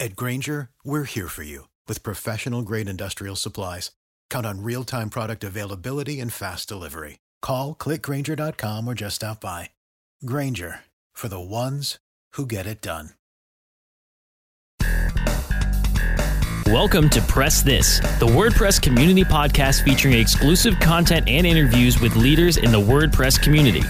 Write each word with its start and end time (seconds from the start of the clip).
At 0.00 0.16
Grainger, 0.16 0.70
we're 0.82 1.04
here 1.04 1.28
for 1.28 1.44
you 1.44 1.68
with 1.86 2.02
professional 2.02 2.62
grade 2.62 2.88
industrial 2.88 3.36
supplies. 3.36 3.92
Count 4.28 4.44
on 4.44 4.62
real 4.62 4.82
time 4.82 5.08
product 5.08 5.44
availability 5.44 6.18
and 6.20 6.32
fast 6.32 6.68
delivery. 6.68 7.20
Call 7.40 7.74
clickgrainger.com 7.74 8.88
or 8.88 8.94
just 8.94 9.16
stop 9.16 9.40
by. 9.40 9.70
Grainger 10.26 10.80
for 11.12 11.28
the 11.28 11.38
ones 11.38 11.98
who 12.32 12.44
get 12.44 12.66
it 12.66 12.80
done. 12.80 13.10
Welcome 16.66 17.08
to 17.10 17.20
Press 17.22 17.62
This, 17.62 18.00
the 18.18 18.26
WordPress 18.26 18.82
community 18.82 19.22
podcast 19.22 19.84
featuring 19.84 20.14
exclusive 20.14 20.80
content 20.80 21.28
and 21.28 21.46
interviews 21.46 22.00
with 22.00 22.16
leaders 22.16 22.56
in 22.56 22.72
the 22.72 22.80
WordPress 22.80 23.40
community, 23.40 23.82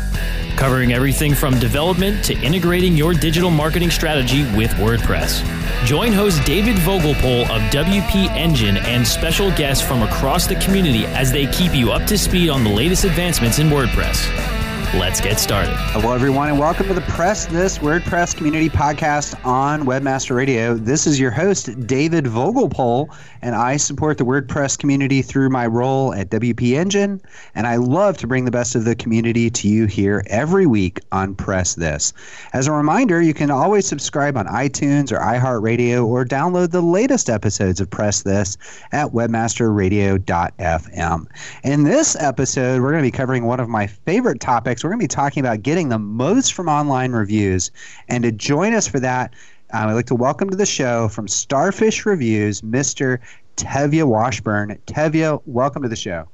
covering 0.56 0.92
everything 0.92 1.34
from 1.34 1.58
development 1.58 2.24
to 2.24 2.34
integrating 2.40 2.96
your 2.96 3.14
digital 3.14 3.50
marketing 3.50 3.90
strategy 3.90 4.42
with 4.56 4.70
WordPress. 4.72 5.44
Join 5.84 6.12
host 6.12 6.44
David 6.44 6.76
Vogelpohl 6.76 7.42
of 7.44 7.62
WP 7.72 8.28
Engine 8.36 8.76
and 8.78 9.06
special 9.06 9.50
guests 9.52 9.86
from 9.86 10.02
across 10.02 10.46
the 10.46 10.56
community 10.56 11.06
as 11.06 11.30
they 11.30 11.46
keep 11.46 11.74
you 11.74 11.92
up 11.92 12.06
to 12.06 12.16
speed 12.16 12.48
on 12.50 12.64
the 12.64 12.70
latest 12.70 13.04
advancements 13.04 13.58
in 13.58 13.68
WordPress. 13.68 14.63
Let's 14.98 15.20
get 15.20 15.40
started. 15.40 15.74
Hello, 15.76 16.12
everyone, 16.12 16.48
and 16.48 16.56
welcome 16.56 16.86
to 16.86 16.94
the 16.94 17.00
Press 17.00 17.46
This 17.46 17.78
WordPress 17.78 18.36
Community 18.36 18.68
Podcast 18.68 19.34
on 19.44 19.86
Webmaster 19.86 20.36
Radio. 20.36 20.74
This 20.74 21.08
is 21.08 21.18
your 21.18 21.32
host, 21.32 21.88
David 21.88 22.26
Vogelpohl, 22.26 23.12
and 23.42 23.56
I 23.56 23.76
support 23.76 24.18
the 24.18 24.24
WordPress 24.24 24.78
community 24.78 25.20
through 25.20 25.50
my 25.50 25.66
role 25.66 26.14
at 26.14 26.30
WP 26.30 26.74
Engine. 26.74 27.20
And 27.56 27.66
I 27.66 27.74
love 27.74 28.18
to 28.18 28.28
bring 28.28 28.44
the 28.44 28.52
best 28.52 28.76
of 28.76 28.84
the 28.84 28.94
community 28.94 29.50
to 29.50 29.68
you 29.68 29.86
here 29.86 30.22
every 30.28 30.64
week 30.64 31.00
on 31.10 31.34
Press 31.34 31.74
This. 31.74 32.12
As 32.52 32.68
a 32.68 32.72
reminder, 32.72 33.20
you 33.20 33.34
can 33.34 33.50
always 33.50 33.86
subscribe 33.86 34.36
on 34.36 34.46
iTunes 34.46 35.10
or 35.10 35.18
iHeartRadio 35.18 36.06
or 36.06 36.24
download 36.24 36.70
the 36.70 36.80
latest 36.80 37.28
episodes 37.28 37.80
of 37.80 37.90
Press 37.90 38.22
This 38.22 38.56
at 38.92 39.08
webmasterradio.fm. 39.08 41.26
In 41.64 41.82
this 41.82 42.14
episode, 42.16 42.80
we're 42.80 42.92
going 42.92 43.02
to 43.02 43.08
be 43.08 43.16
covering 43.16 43.44
one 43.44 43.58
of 43.58 43.68
my 43.68 43.88
favorite 43.88 44.40
topics 44.40 44.83
we're 44.84 44.90
going 44.90 45.00
to 45.00 45.04
be 45.04 45.08
talking 45.08 45.40
about 45.40 45.62
getting 45.62 45.88
the 45.88 45.98
most 45.98 46.52
from 46.52 46.68
online 46.68 47.12
reviews. 47.12 47.70
And 48.08 48.22
to 48.22 48.30
join 48.30 48.74
us 48.74 48.86
for 48.86 49.00
that, 49.00 49.32
um, 49.72 49.88
I'd 49.88 49.94
like 49.94 50.06
to 50.06 50.14
welcome 50.14 50.50
to 50.50 50.56
the 50.56 50.66
show 50.66 51.08
from 51.08 51.26
Starfish 51.26 52.04
Reviews, 52.04 52.60
Mr. 52.60 53.18
Tevye 53.56 54.04
Washburn. 54.04 54.78
Tevye, 54.86 55.40
welcome 55.46 55.82
to 55.82 55.88
the 55.88 55.96
show. 55.96 56.28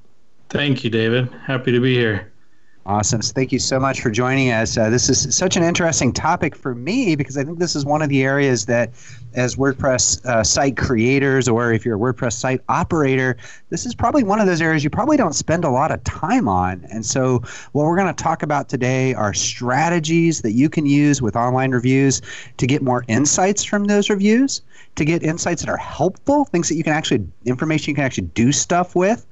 Thank 0.49 0.83
you, 0.83 0.91
David. 0.91 1.31
Happy 1.47 1.71
to 1.71 1.81
be 1.81 1.95
here. 1.95 2.30
Awesome. 2.91 3.23
So 3.23 3.33
thank 3.33 3.53
you 3.53 3.61
so 3.61 3.79
much 3.79 4.01
for 4.01 4.11
joining 4.11 4.51
us. 4.51 4.77
Uh, 4.77 4.91
this 4.91 5.09
is 5.09 5.33
such 5.33 5.57
an 5.57 5.63
interesting 5.63 6.13
topic 6.13 6.57
for 6.57 6.75
me 6.75 7.15
because 7.15 7.39
I 7.39 7.45
think 7.45 7.61
this 7.61 7.77
is 7.77 7.85
one 7.85 8.03
of 8.03 8.09
the 8.09 8.25
areas 8.25 8.67
that, 8.67 8.91
as 9.35 9.55
WordPress 9.55 10.27
uh, 10.27 10.43
site 10.43 10.77
creators 10.77 11.49
or 11.49 11.73
if 11.73 11.85
you're 11.85 11.95
a 11.95 12.01
WordPress 12.01 12.33
site 12.33 12.61
operator, 12.69 13.37
this 13.69 13.87
is 13.87 13.95
probably 13.95 14.25
one 14.25 14.41
of 14.41 14.49
those 14.49 14.61
areas 14.61 14.83
you 14.83 14.91
probably 14.91 15.17
don't 15.17 15.37
spend 15.37 15.65
a 15.65 15.71
lot 15.71 15.93
of 15.93 16.03
time 16.03 16.49
on. 16.49 16.85
And 16.91 17.07
so, 17.07 17.45
what 17.71 17.85
we're 17.85 17.95
going 17.95 18.13
to 18.13 18.23
talk 18.25 18.43
about 18.43 18.69
today 18.69 19.15
are 19.15 19.33
strategies 19.35 20.43
that 20.43 20.55
you 20.55 20.69
can 20.69 20.85
use 20.85 21.23
with 21.23 21.37
online 21.37 21.71
reviews 21.71 22.21
to 22.57 22.67
get 22.67 22.83
more 22.83 23.05
insights 23.07 23.63
from 23.63 23.85
those 23.85 24.11
reviews, 24.11 24.63
to 24.97 25.05
get 25.05 25.23
insights 25.23 25.63
that 25.63 25.71
are 25.71 25.77
helpful, 25.77 26.45
things 26.47 26.69
that 26.69 26.75
you 26.75 26.83
can 26.83 26.93
actually, 26.93 27.25
information 27.45 27.93
you 27.93 27.95
can 27.95 28.05
actually 28.05 28.27
do 28.35 28.51
stuff 28.51 28.97
with 28.97 29.29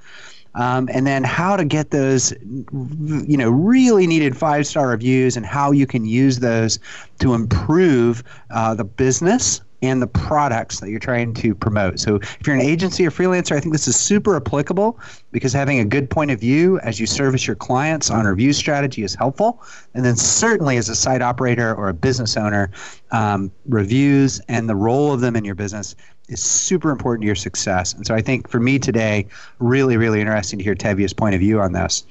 um, 0.58 0.88
and 0.92 1.06
then 1.06 1.22
how 1.22 1.56
to 1.56 1.64
get 1.64 1.90
those, 1.90 2.32
you 2.32 3.36
know, 3.36 3.48
really 3.48 4.06
needed 4.06 4.36
five 4.36 4.66
star 4.66 4.88
reviews 4.88 5.36
and 5.36 5.46
how 5.46 5.70
you 5.70 5.86
can 5.86 6.04
use 6.04 6.40
those 6.40 6.80
to 7.20 7.32
improve 7.32 8.24
uh, 8.50 8.74
the 8.74 8.84
business 8.84 9.62
and 9.80 10.02
the 10.02 10.08
products 10.08 10.80
that 10.80 10.90
you're 10.90 10.98
trying 10.98 11.32
to 11.32 11.54
promote. 11.54 12.00
So 12.00 12.16
if 12.16 12.44
you're 12.44 12.56
an 12.56 12.62
agency 12.62 13.06
or 13.06 13.12
freelancer, 13.12 13.54
I 13.54 13.60
think 13.60 13.72
this 13.72 13.86
is 13.86 13.94
super 13.94 14.34
applicable 14.34 14.98
because 15.30 15.52
having 15.52 15.78
a 15.78 15.84
good 15.84 16.10
point 16.10 16.32
of 16.32 16.40
view 16.40 16.80
as 16.80 16.98
you 16.98 17.06
service 17.06 17.46
your 17.46 17.54
clients 17.54 18.10
on 18.10 18.26
review 18.26 18.52
strategy 18.52 19.04
is 19.04 19.14
helpful. 19.14 19.62
And 19.94 20.04
then 20.04 20.16
certainly 20.16 20.76
as 20.78 20.88
a 20.88 20.96
site 20.96 21.22
operator 21.22 21.72
or 21.72 21.88
a 21.88 21.94
business 21.94 22.36
owner, 22.36 22.72
um, 23.12 23.52
reviews 23.68 24.40
and 24.48 24.68
the 24.68 24.74
role 24.74 25.12
of 25.12 25.20
them 25.20 25.36
in 25.36 25.44
your 25.44 25.54
business 25.54 25.94
is 26.28 26.42
super 26.42 26.90
important 26.90 27.22
to 27.22 27.26
your 27.26 27.34
success. 27.34 27.94
And 27.94 28.06
so 28.06 28.14
I 28.14 28.20
think 28.20 28.48
for 28.48 28.60
me 28.60 28.78
today, 28.78 29.26
really, 29.58 29.96
really 29.96 30.20
interesting 30.20 30.58
to 30.58 30.64
hear 30.64 30.74
Tevye's 30.74 31.12
point 31.12 31.34
of 31.34 31.40
view 31.40 31.60
on 31.60 31.72
this. 31.72 32.04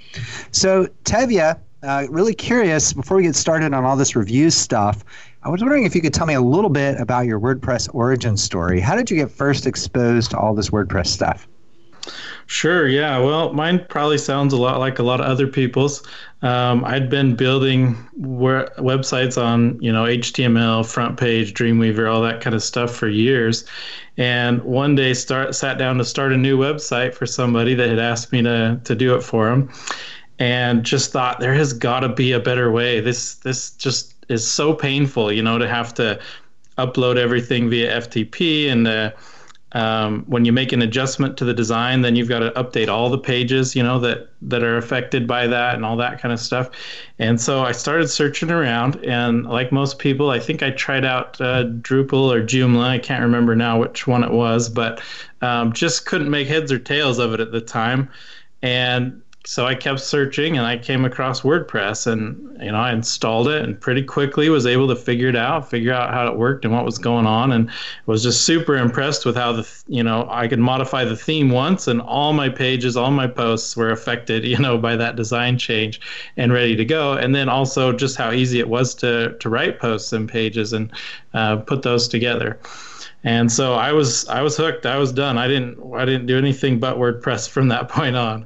So, 0.51 0.88
Tevia, 1.03 1.59
uh, 1.83 2.07
really 2.09 2.33
curious, 2.33 2.94
before 2.94 3.17
we 3.17 3.23
get 3.23 3.35
started 3.35 3.73
on 3.73 3.85
all 3.85 3.95
this 3.95 4.16
review 4.16 4.50
stuff, 4.50 5.03
I 5.44 5.50
was 5.50 5.61
wondering 5.61 5.85
if 5.85 5.95
you 5.95 6.01
could 6.01 6.13
tell 6.13 6.25
me 6.25 6.33
a 6.33 6.41
little 6.41 6.69
bit 6.69 7.00
about 7.00 7.25
your 7.25 7.39
WordPress 7.39 7.94
origin 7.94 8.35
story. 8.35 8.79
How 8.79 8.95
did 8.95 9.09
you 9.09 9.17
get 9.17 9.31
first 9.31 9.67
exposed 9.67 10.31
to 10.31 10.38
all 10.38 10.55
this 10.55 10.72
WordPress 10.72 11.07
stuff? 11.07 11.47
Sure. 12.45 12.88
Yeah. 12.88 13.19
Well, 13.19 13.51
mine 13.53 13.85
probably 13.90 14.18
sounds 14.18 14.53
a 14.53 14.57
lot 14.57 14.79
like 14.79 15.00
a 15.00 15.03
lot 15.03 15.19
of 15.19 15.25
other 15.25 15.47
people's. 15.47 16.01
Um, 16.41 16.85
I'd 16.85 17.09
been 17.09 17.35
building 17.35 17.95
websites 18.19 19.41
on, 19.41 19.81
you 19.81 19.91
know, 19.91 20.03
HTML, 20.03 20.85
front 20.85 21.19
page, 21.19 21.53
Dreamweaver, 21.53 22.12
all 22.12 22.22
that 22.22 22.41
kind 22.41 22.56
of 22.56 22.62
stuff 22.62 22.96
for 22.96 23.07
years, 23.07 23.66
and 24.17 24.62
one 24.63 24.94
day 24.94 25.13
start 25.16 25.56
sat 25.56 25.79
down 25.79 25.97
to 25.97 26.06
start 26.06 26.31
a 26.31 26.38
new 26.38 26.57
website 26.57 27.16
for 27.16 27.25
somebody 27.25 27.73
that 27.73 27.90
had 27.90 28.00
asked 28.00 28.31
me 28.31 28.44
to 28.44 28.79
to 28.84 28.96
do 28.96 29.16
it 29.16 29.22
for 29.22 29.50
them, 29.50 29.72
and 30.38 30.84
just 30.84 31.12
thought 31.12 31.40
there 31.40 31.56
has 31.56 31.73
got 31.73 32.01
to 32.01 32.09
be 32.09 32.31
a 32.34 32.40
better 32.40 32.72
way. 32.72 33.00
This 33.00 33.35
this 33.35 33.72
just 33.72 34.13
is 34.29 34.47
so 34.47 34.73
painful, 34.75 35.31
you 35.31 35.41
know, 35.41 35.57
to 35.57 35.67
have 35.67 35.94
to 35.96 36.19
upload 36.78 37.17
everything 37.17 37.69
via 37.69 38.00
FTP 38.00 38.72
and. 38.72 38.88
Uh, 38.88 39.12
um, 39.77 40.23
when 40.25 40.43
you 40.43 40.51
make 40.51 40.71
an 40.71 40.81
adjustment 40.81 41.38
to 41.38 41.45
the 41.45 41.53
design, 41.53 42.01
then 42.01 42.15
you've 42.15 42.27
got 42.27 42.39
to 42.39 42.49
update 42.51 42.87
all 42.87 43.11
the 43.11 43.17
pages, 43.19 43.75
you 43.75 43.84
know, 43.84 43.99
that 43.99 44.29
that 44.41 44.63
are 44.63 44.78
affected 44.78 45.28
by 45.28 45.46
that 45.46 45.75
and 45.75 45.85
all 45.85 45.96
that 45.97 46.19
kind 46.19 46.34
of 46.34 46.40
stuff. 46.40 46.72
And 47.19 47.40
so 47.40 47.63
I 47.63 47.73
started 47.73 48.07
searching 48.07 48.49
around, 48.49 48.96
and 49.05 49.46
like 49.46 49.72
most 49.72 49.99
people, 49.99 50.31
I 50.31 50.40
think 50.40 50.63
I 50.63 50.72
tried 50.72 51.05
out 51.05 51.40
uh, 51.40 51.66
Drupal 51.66 52.34
or 52.34 52.41
Joomla. 52.41 52.87
I 52.87 52.97
can't 52.97 53.22
remember 53.22 53.55
now 53.55 53.79
which 53.79 54.07
one 54.07 54.23
it 54.23 54.31
was, 54.31 54.67
but 54.67 54.99
um, 55.43 55.72
just 55.73 56.07
couldn't 56.07 56.31
make 56.31 56.47
heads 56.47 56.72
or 56.72 56.79
tails 56.79 57.19
of 57.19 57.35
it 57.35 57.40
at 57.40 57.52
the 57.52 57.61
time. 57.61 58.09
And 58.63 59.22
so 59.47 59.66
I 59.66 59.76
kept 59.76 60.02
searching 60.02 60.58
and 60.58 60.67
I 60.67 60.78
came 60.78 61.05
across 61.05 61.40
WordPress 61.40 62.05
and 62.05 62.61
you 62.61 62.70
know 62.70 62.78
I 62.78 62.91
installed 62.91 63.47
it 63.47 63.64
and 63.64 63.79
pretty 63.79 64.03
quickly 64.03 64.49
was 64.49 64.66
able 64.66 64.90
to 64.90 64.96
figure 64.96 65.29
it 65.29 65.38
out, 65.38 65.70
figure 65.70 65.94
out 65.94 66.14
how 66.14 66.28
it 66.28 66.38
worked 66.38 66.66
and 66.66 66.73
what 66.73 66.84
was 66.84 66.97
going 66.97 67.26
on 67.26 67.53
and 67.53 67.72
was 68.08 68.23
just 68.23 68.41
super 68.41 68.76
impressed 68.76 69.26
with 69.26 69.38
how 69.38 69.53
the 69.53 69.66
you 69.88 70.03
know 70.03 70.28
I 70.29 70.49
could 70.49 70.59
modify 70.59 71.05
the 71.05 71.16
theme 71.16 71.49
once 71.49 71.88
and 71.88 72.02
all 72.02 72.34
my 72.34 72.49
pages, 72.49 72.97
all 72.97 73.09
my 73.09 73.26
posts 73.26 73.78
were 73.78 73.90
affected, 73.90 74.44
you 74.53 74.58
know, 74.59 74.78
by 74.78 74.97
that 74.97 75.16
design 75.16 75.58
change 75.58 76.02
and 76.35 76.52
ready 76.52 76.76
to 76.76 76.84
go. 76.84 77.14
And 77.14 77.34
then 77.34 77.47
also 77.47 77.93
just 77.93 78.17
how 78.17 78.34
easy 78.34 78.59
it 78.59 78.67
was 78.67 78.93
to 78.96 79.38
to 79.40 79.50
write 79.50 79.79
posts 79.79 80.11
and 80.11 80.28
pages 80.28 80.73
and 80.73 80.91
uh, 81.34 81.55
put 81.55 81.84
those 81.84 82.09
together. 82.09 82.59
and 83.23 83.50
so 83.50 83.76
I 83.76 83.93
was 83.93 84.28
I 84.28 84.41
was 84.41 84.58
hooked. 84.58 84.85
I 84.85 84.97
was 84.97 85.14
done. 85.14 85.38
I 85.38 85.47
didn't 85.47 85.79
I 85.96 86.03
didn't 86.03 86.26
do 86.26 86.38
anything 86.38 86.79
but 86.82 86.97
WordPress 86.97 87.47
from 87.55 87.70
that 87.70 87.88
point 87.88 88.17
on. 88.17 88.46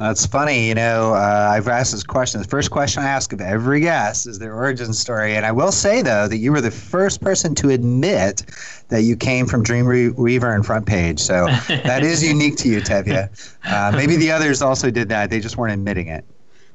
That's 0.00 0.24
funny. 0.24 0.66
You 0.66 0.74
know, 0.74 1.12
uh, 1.12 1.50
I've 1.52 1.68
asked 1.68 1.92
this 1.92 2.02
question. 2.02 2.40
The 2.40 2.48
first 2.48 2.70
question 2.70 3.02
I 3.02 3.06
ask 3.06 3.34
of 3.34 3.42
every 3.42 3.80
guest 3.80 4.26
is 4.26 4.38
their 4.38 4.54
origin 4.54 4.94
story. 4.94 5.36
And 5.36 5.44
I 5.44 5.52
will 5.52 5.70
say, 5.70 6.00
though, 6.00 6.26
that 6.26 6.38
you 6.38 6.52
were 6.52 6.62
the 6.62 6.70
first 6.70 7.20
person 7.20 7.54
to 7.56 7.68
admit 7.68 8.46
that 8.88 9.02
you 9.02 9.14
came 9.14 9.46
from 9.46 9.62
Dreamweaver 9.62 10.54
and 10.54 10.64
Front 10.64 10.86
Page. 10.86 11.20
So 11.20 11.44
that 11.68 12.02
is 12.02 12.24
unique 12.24 12.56
to 12.58 12.68
you, 12.70 12.80
Tevye. 12.80 13.28
Uh, 13.62 13.92
maybe 13.94 14.16
the 14.16 14.30
others 14.32 14.62
also 14.62 14.90
did 14.90 15.10
that. 15.10 15.28
They 15.28 15.38
just 15.38 15.58
weren't 15.58 15.74
admitting 15.74 16.08
it. 16.08 16.24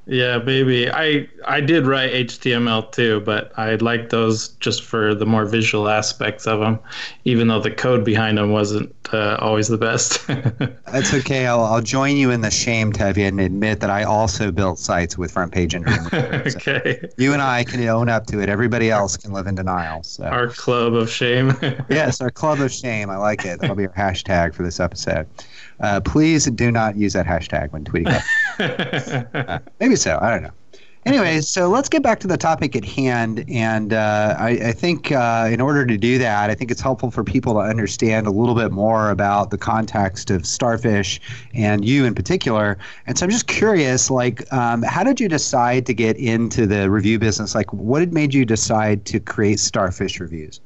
Yeah, 0.08 0.38
maybe. 0.38 0.90
I 0.90 1.28
I 1.46 1.62
did 1.62 1.88
write 1.88 2.12
HTML 2.14 2.92
too, 2.92 3.22
but 3.22 3.52
I 3.58 3.76
liked 3.76 4.12
those 4.12 4.50
just 4.60 4.84
for 4.84 5.16
the 5.16 5.26
more 5.26 5.46
visual 5.46 5.90
aspects 5.90 6.46
of 6.46 6.60
them, 6.60 6.80
even 7.24 7.48
though 7.48 7.60
the 7.60 7.72
code 7.72 8.06
behind 8.06 8.38
them 8.38 8.52
wasn't 8.52 8.94
uh, 9.14 9.38
always 9.40 9.68
the 9.68 9.78
best. 9.78 10.26
That's 10.28 11.14
okay. 11.14 11.48
I'll, 11.48 11.64
I'll 11.64 11.82
join 11.82 12.18
you 12.18 12.30
in 12.30 12.42
the 12.42 12.52
shame, 12.52 12.94
Tevye, 12.94 13.28
and 13.28 13.40
admit 13.40 13.80
that 13.80 13.90
I 13.90 14.04
also 14.04 14.52
built 14.52 14.78
sites 14.78 15.18
with 15.18 15.32
front 15.32 15.52
page 15.52 15.74
and 15.74 15.88
so 15.88 16.18
okay. 16.56 17.10
You 17.18 17.34
and 17.34 17.42
I 17.42 17.64
can 17.64 17.86
own 17.88 18.08
up 18.08 18.28
to 18.28 18.40
it. 18.42 18.50
Everybody 18.50 18.92
else 18.92 19.18
can 19.18 19.34
live 19.34 19.48
in 19.48 19.56
denial. 19.56 20.04
So. 20.04 20.26
Our 20.26 20.50
club 20.50 20.94
of 20.94 21.10
shame. 21.10 21.54
yes, 21.90 22.22
our 22.22 22.32
club 22.32 22.60
of 22.60 22.72
shame. 22.72 23.10
I 23.10 23.18
like 23.18 23.46
it. 23.46 23.60
That'll 23.60 23.76
be 23.76 23.88
our 23.88 23.94
hashtag 23.98 24.54
for 24.54 24.64
this 24.64 24.80
episode. 24.80 25.28
Uh, 25.80 26.00
please 26.02 26.46
do 26.46 26.72
not 26.72 26.96
use 26.96 27.14
that 27.14 27.26
hashtag 27.26 27.72
when 27.72 27.84
tweeting. 27.84 28.22
uh, 29.34 29.60
maybe 29.80 29.96
so. 29.96 30.18
I 30.22 30.32
don't 30.32 30.44
know. 30.44 30.52
Anyway, 31.06 31.40
so 31.40 31.70
let's 31.70 31.88
get 31.88 32.02
back 32.02 32.20
to 32.20 32.28
the 32.28 32.38
topic 32.38 32.76
at 32.76 32.84
hand. 32.84 33.46
And 33.48 33.94
uh, 33.94 34.36
I, 34.40 34.50
I, 34.50 34.72
think 34.72 35.12
uh, 35.12 35.48
in 35.52 35.62
order 35.62 35.86
to 35.86 35.98
do 35.98 36.18
that, 36.18 36.50
I 36.50 36.56
think 36.56 36.72
it's 36.72 36.82
helpful 36.82 37.12
for 37.12 37.24
people 37.24 37.54
to 37.54 37.60
understand 37.60 38.26
a 38.26 38.32
little 38.32 38.56
bit 38.56 38.72
more 38.72 39.12
about 39.12 39.52
the 39.52 39.58
context 39.58 40.32
of 40.32 40.48
Starfish 40.48 41.22
and 41.54 41.86
you 41.86 42.06
in 42.06 42.16
particular. 42.16 42.80
And 43.06 43.20
so 43.20 43.26
I'm 43.26 43.30
just 43.30 43.46
curious, 43.46 44.10
like, 44.10 44.52
um, 44.52 44.82
how 44.82 45.04
did 45.04 45.20
you 45.20 45.30
decide 45.30 45.86
to 45.86 45.94
get 45.94 46.18
into 46.18 46.66
the 46.66 46.90
review 46.90 47.20
business? 47.20 47.54
Like, 47.54 47.72
what 47.72 48.02
had 48.02 48.12
made 48.12 48.34
you 48.34 48.44
decide 48.44 49.06
to 49.06 49.20
create 49.20 49.60
Starfish 49.60 50.20
reviews? 50.20 50.60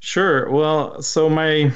Sure. 0.00 0.50
Well, 0.50 1.00
so 1.00 1.30
my 1.30 1.72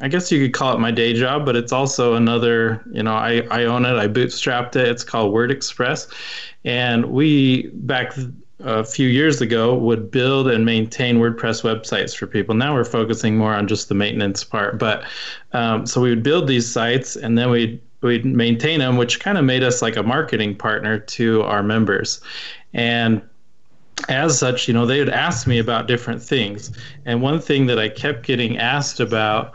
I 0.00 0.08
guess 0.08 0.30
you 0.30 0.44
could 0.44 0.52
call 0.52 0.74
it 0.74 0.78
my 0.78 0.90
day 0.90 1.14
job, 1.14 1.46
but 1.46 1.56
it's 1.56 1.72
also 1.72 2.14
another, 2.14 2.82
you 2.92 3.02
know, 3.02 3.14
I, 3.14 3.46
I 3.50 3.64
own 3.64 3.84
it, 3.84 3.96
I 3.96 4.08
bootstrapped 4.08 4.76
it. 4.76 4.88
It's 4.88 5.04
called 5.04 5.32
Word 5.32 5.50
Express. 5.50 6.06
And 6.64 7.06
we, 7.06 7.68
back 7.68 8.14
a 8.60 8.84
few 8.84 9.08
years 9.08 9.40
ago, 9.40 9.74
would 9.74 10.10
build 10.10 10.48
and 10.48 10.64
maintain 10.64 11.18
WordPress 11.18 11.62
websites 11.62 12.14
for 12.14 12.26
people. 12.26 12.54
Now 12.54 12.74
we're 12.74 12.84
focusing 12.84 13.36
more 13.38 13.54
on 13.54 13.68
just 13.68 13.88
the 13.88 13.94
maintenance 13.94 14.44
part. 14.44 14.78
But 14.78 15.04
um, 15.52 15.86
so 15.86 16.00
we 16.00 16.10
would 16.10 16.22
build 16.22 16.46
these 16.46 16.70
sites 16.70 17.16
and 17.16 17.38
then 17.38 17.50
we'd, 17.50 17.80
we'd 18.02 18.26
maintain 18.26 18.80
them, 18.80 18.98
which 18.98 19.20
kind 19.20 19.38
of 19.38 19.44
made 19.44 19.62
us 19.62 19.80
like 19.80 19.96
a 19.96 20.02
marketing 20.02 20.56
partner 20.56 20.98
to 20.98 21.42
our 21.42 21.62
members. 21.62 22.20
And 22.74 23.22
as 24.10 24.38
such, 24.38 24.68
you 24.68 24.74
know, 24.74 24.84
they 24.84 24.98
would 24.98 25.08
ask 25.08 25.46
me 25.46 25.58
about 25.58 25.88
different 25.88 26.22
things. 26.22 26.70
And 27.06 27.22
one 27.22 27.40
thing 27.40 27.64
that 27.66 27.78
I 27.78 27.88
kept 27.88 28.26
getting 28.26 28.58
asked 28.58 29.00
about 29.00 29.54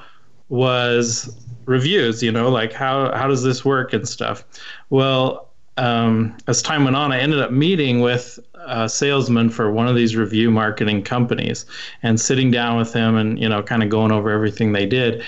was 0.52 1.36
reviews 1.66 2.22
you 2.22 2.32
know 2.32 2.50
like 2.50 2.74
how 2.74 3.12
how 3.16 3.28
does 3.28 3.44
this 3.44 3.66
work 3.66 3.94
and 3.94 4.08
stuff? 4.08 4.44
Well 4.90 5.48
um, 5.78 6.38
as 6.48 6.62
time 6.62 6.84
went 6.84 6.98
on 6.98 7.14
i 7.14 7.20
ended 7.20 7.40
up 7.40 7.50
meeting 7.52 8.02
with 8.02 8.40
a 8.66 8.88
salesman 8.88 9.50
for 9.50 9.72
one 9.72 9.88
of 9.88 9.96
these 9.96 10.16
review 10.16 10.52
marketing 10.52 11.04
companies 11.04 11.66
and 12.04 12.20
sitting 12.20 12.52
down 12.52 12.78
with 12.78 12.94
him 12.94 13.16
and 13.16 13.40
you 13.40 13.50
know 13.50 13.62
kind 13.64 13.84
of 13.84 13.90
going 13.90 14.12
over 14.12 14.30
everything 14.30 14.72
they 14.72 14.86
did. 14.86 15.24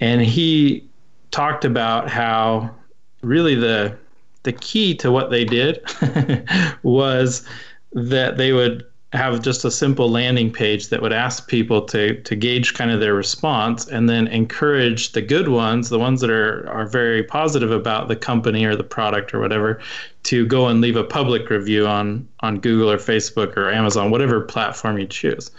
And 0.00 0.22
he 0.22 0.88
talked 1.30 1.64
about 1.64 2.08
how 2.08 2.74
really 3.22 3.54
the 3.54 3.96
the 4.42 4.52
key 4.52 4.94
to 4.96 5.12
what 5.12 5.30
they 5.30 5.44
did 5.44 5.82
was 6.82 7.46
that 7.92 8.38
they 8.38 8.52
would 8.52 8.84
have 9.12 9.42
just 9.42 9.64
a 9.64 9.70
simple 9.72 10.08
landing 10.08 10.52
page 10.52 10.88
that 10.88 11.02
would 11.02 11.12
ask 11.12 11.48
people 11.48 11.82
to 11.82 12.20
to 12.22 12.36
gauge 12.36 12.74
kind 12.74 12.92
of 12.92 13.00
their 13.00 13.14
response 13.14 13.88
and 13.88 14.08
then 14.08 14.28
encourage 14.28 15.12
the 15.12 15.20
good 15.20 15.48
ones 15.48 15.88
the 15.88 15.98
ones 15.98 16.20
that 16.20 16.30
are 16.30 16.68
are 16.70 16.86
very 16.86 17.24
positive 17.24 17.72
about 17.72 18.06
the 18.06 18.14
company 18.14 18.64
or 18.64 18.76
the 18.76 18.84
product 18.84 19.34
or 19.34 19.40
whatever 19.40 19.80
to 20.22 20.46
go 20.46 20.68
and 20.68 20.80
leave 20.80 20.94
a 20.94 21.02
public 21.02 21.50
review 21.50 21.88
on 21.88 22.26
on 22.40 22.60
Google 22.60 22.88
or 22.88 22.98
Facebook 22.98 23.56
or 23.56 23.72
Amazon 23.72 24.12
whatever 24.12 24.42
platform 24.42 24.96
you 24.98 25.06
choose. 25.06 25.50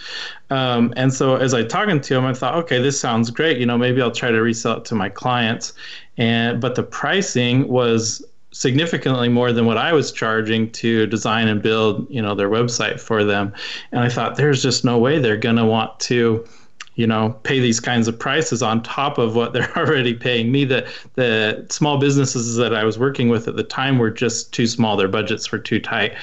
Um, 0.49 0.93
and 0.95 1.13
so 1.13 1.35
as 1.35 1.53
I 1.53 1.63
talking 1.63 1.99
to 1.99 2.15
him 2.15 2.25
I 2.25 2.33
thought 2.33 2.55
okay 2.55 2.81
this 2.81 2.97
sounds 2.97 3.31
great. 3.31 3.57
You 3.57 3.65
know 3.65 3.77
maybe 3.77 4.01
I'll 4.01 4.11
try 4.11 4.31
to 4.31 4.41
resell 4.41 4.77
it 4.77 4.85
to 4.85 4.95
my 4.95 5.09
clients. 5.09 5.73
And 6.17 6.61
but 6.61 6.75
the 6.75 6.83
pricing 6.83 7.67
was 7.67 8.23
significantly 8.51 9.29
more 9.29 9.53
than 9.53 9.65
what 9.65 9.77
I 9.77 9.93
was 9.93 10.11
charging 10.11 10.71
to 10.71 11.07
design 11.07 11.47
and 11.47 11.61
build, 11.61 12.07
you 12.09 12.21
know, 12.21 12.35
their 12.35 12.49
website 12.49 12.99
for 12.99 13.23
them. 13.23 13.53
And 13.91 14.01
I 14.01 14.09
thought 14.09 14.35
there's 14.35 14.61
just 14.61 14.83
no 14.83 14.97
way 14.97 15.19
they're 15.19 15.37
going 15.37 15.55
to 15.55 15.65
want 15.65 15.99
to 16.01 16.45
you 16.95 17.07
know 17.07 17.29
pay 17.43 17.59
these 17.59 17.79
kinds 17.79 18.07
of 18.07 18.19
prices 18.19 18.61
on 18.61 18.83
top 18.83 19.17
of 19.17 19.35
what 19.35 19.53
they're 19.53 19.77
already 19.77 20.13
paying 20.13 20.51
me 20.51 20.65
the 20.65 20.87
the 21.15 21.65
small 21.69 21.97
businesses 21.97 22.55
that 22.57 22.75
I 22.75 22.83
was 22.83 22.99
working 22.99 23.29
with 23.29 23.47
at 23.47 23.55
the 23.55 23.63
time 23.63 23.97
were 23.97 24.11
just 24.11 24.53
too 24.53 24.67
small 24.67 24.97
their 24.97 25.07
budgets 25.07 25.51
were 25.51 25.59
too 25.59 25.79
tight 25.79 26.13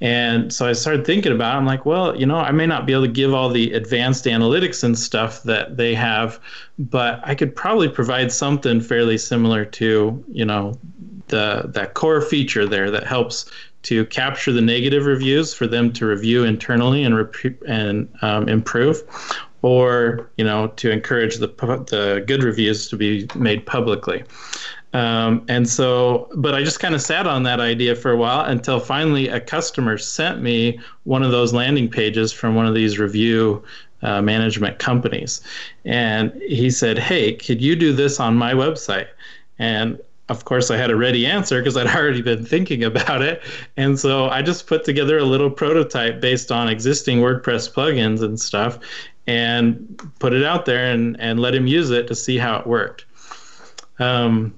and 0.00 0.52
so 0.52 0.66
I 0.66 0.72
started 0.72 1.04
thinking 1.04 1.32
about 1.32 1.54
it. 1.54 1.58
I'm 1.58 1.66
like 1.66 1.86
well 1.86 2.16
you 2.16 2.26
know 2.26 2.36
I 2.36 2.50
may 2.50 2.66
not 2.66 2.84
be 2.84 2.92
able 2.92 3.06
to 3.06 3.12
give 3.12 3.32
all 3.32 3.48
the 3.48 3.72
advanced 3.72 4.24
analytics 4.24 4.82
and 4.82 4.98
stuff 4.98 5.44
that 5.44 5.76
they 5.76 5.94
have 5.94 6.40
but 6.78 7.20
I 7.22 7.34
could 7.34 7.54
probably 7.54 7.88
provide 7.88 8.32
something 8.32 8.80
fairly 8.80 9.18
similar 9.18 9.64
to 9.64 10.24
you 10.28 10.44
know 10.44 10.78
the 11.28 11.64
that 11.66 11.94
core 11.94 12.20
feature 12.20 12.66
there 12.66 12.90
that 12.90 13.06
helps 13.06 13.50
to 13.84 14.04
capture 14.06 14.52
the 14.52 14.60
negative 14.60 15.06
reviews 15.06 15.54
for 15.54 15.66
them 15.66 15.92
to 15.92 16.06
review 16.06 16.44
internally 16.44 17.04
and 17.04 17.16
rep- 17.16 17.62
and 17.66 18.08
um, 18.22 18.48
improve, 18.48 19.02
or 19.62 20.30
you 20.36 20.44
know 20.44 20.68
to 20.76 20.90
encourage 20.90 21.36
the 21.36 21.48
the 21.90 22.24
good 22.26 22.42
reviews 22.42 22.88
to 22.88 22.96
be 22.96 23.28
made 23.34 23.64
publicly. 23.66 24.24
Um, 24.94 25.44
and 25.48 25.68
so, 25.68 26.30
but 26.36 26.54
I 26.54 26.64
just 26.64 26.80
kind 26.80 26.94
of 26.94 27.02
sat 27.02 27.26
on 27.26 27.42
that 27.42 27.60
idea 27.60 27.94
for 27.94 28.10
a 28.10 28.16
while 28.16 28.46
until 28.46 28.80
finally 28.80 29.28
a 29.28 29.38
customer 29.38 29.98
sent 29.98 30.40
me 30.40 30.80
one 31.04 31.22
of 31.22 31.30
those 31.30 31.52
landing 31.52 31.90
pages 31.90 32.32
from 32.32 32.54
one 32.54 32.66
of 32.66 32.74
these 32.74 32.98
review 32.98 33.62
uh, 34.02 34.22
management 34.22 34.78
companies. 34.78 35.40
And 35.84 36.32
he 36.42 36.70
said, 36.70 36.98
Hey, 36.98 37.34
could 37.34 37.60
you 37.60 37.76
do 37.76 37.92
this 37.92 38.18
on 38.18 38.34
my 38.36 38.54
website? 38.54 39.08
And 39.58 40.00
of 40.28 40.44
course, 40.44 40.70
I 40.70 40.76
had 40.76 40.90
a 40.90 40.96
ready 40.96 41.26
answer 41.26 41.60
because 41.60 41.76
I'd 41.76 41.86
already 41.96 42.22
been 42.22 42.44
thinking 42.44 42.84
about 42.84 43.22
it. 43.22 43.42
And 43.76 43.98
so 43.98 44.28
I 44.28 44.42
just 44.42 44.66
put 44.66 44.84
together 44.84 45.18
a 45.18 45.24
little 45.24 45.50
prototype 45.50 46.20
based 46.20 46.52
on 46.52 46.68
existing 46.68 47.18
WordPress 47.18 47.72
plugins 47.72 48.22
and 48.22 48.38
stuff 48.38 48.78
and 49.26 50.10
put 50.18 50.32
it 50.32 50.44
out 50.44 50.64
there 50.64 50.90
and, 50.90 51.18
and 51.20 51.40
let 51.40 51.54
him 51.54 51.66
use 51.66 51.90
it 51.90 52.06
to 52.08 52.14
see 52.14 52.38
how 52.38 52.58
it 52.58 52.66
worked. 52.66 53.04
Um, 53.98 54.54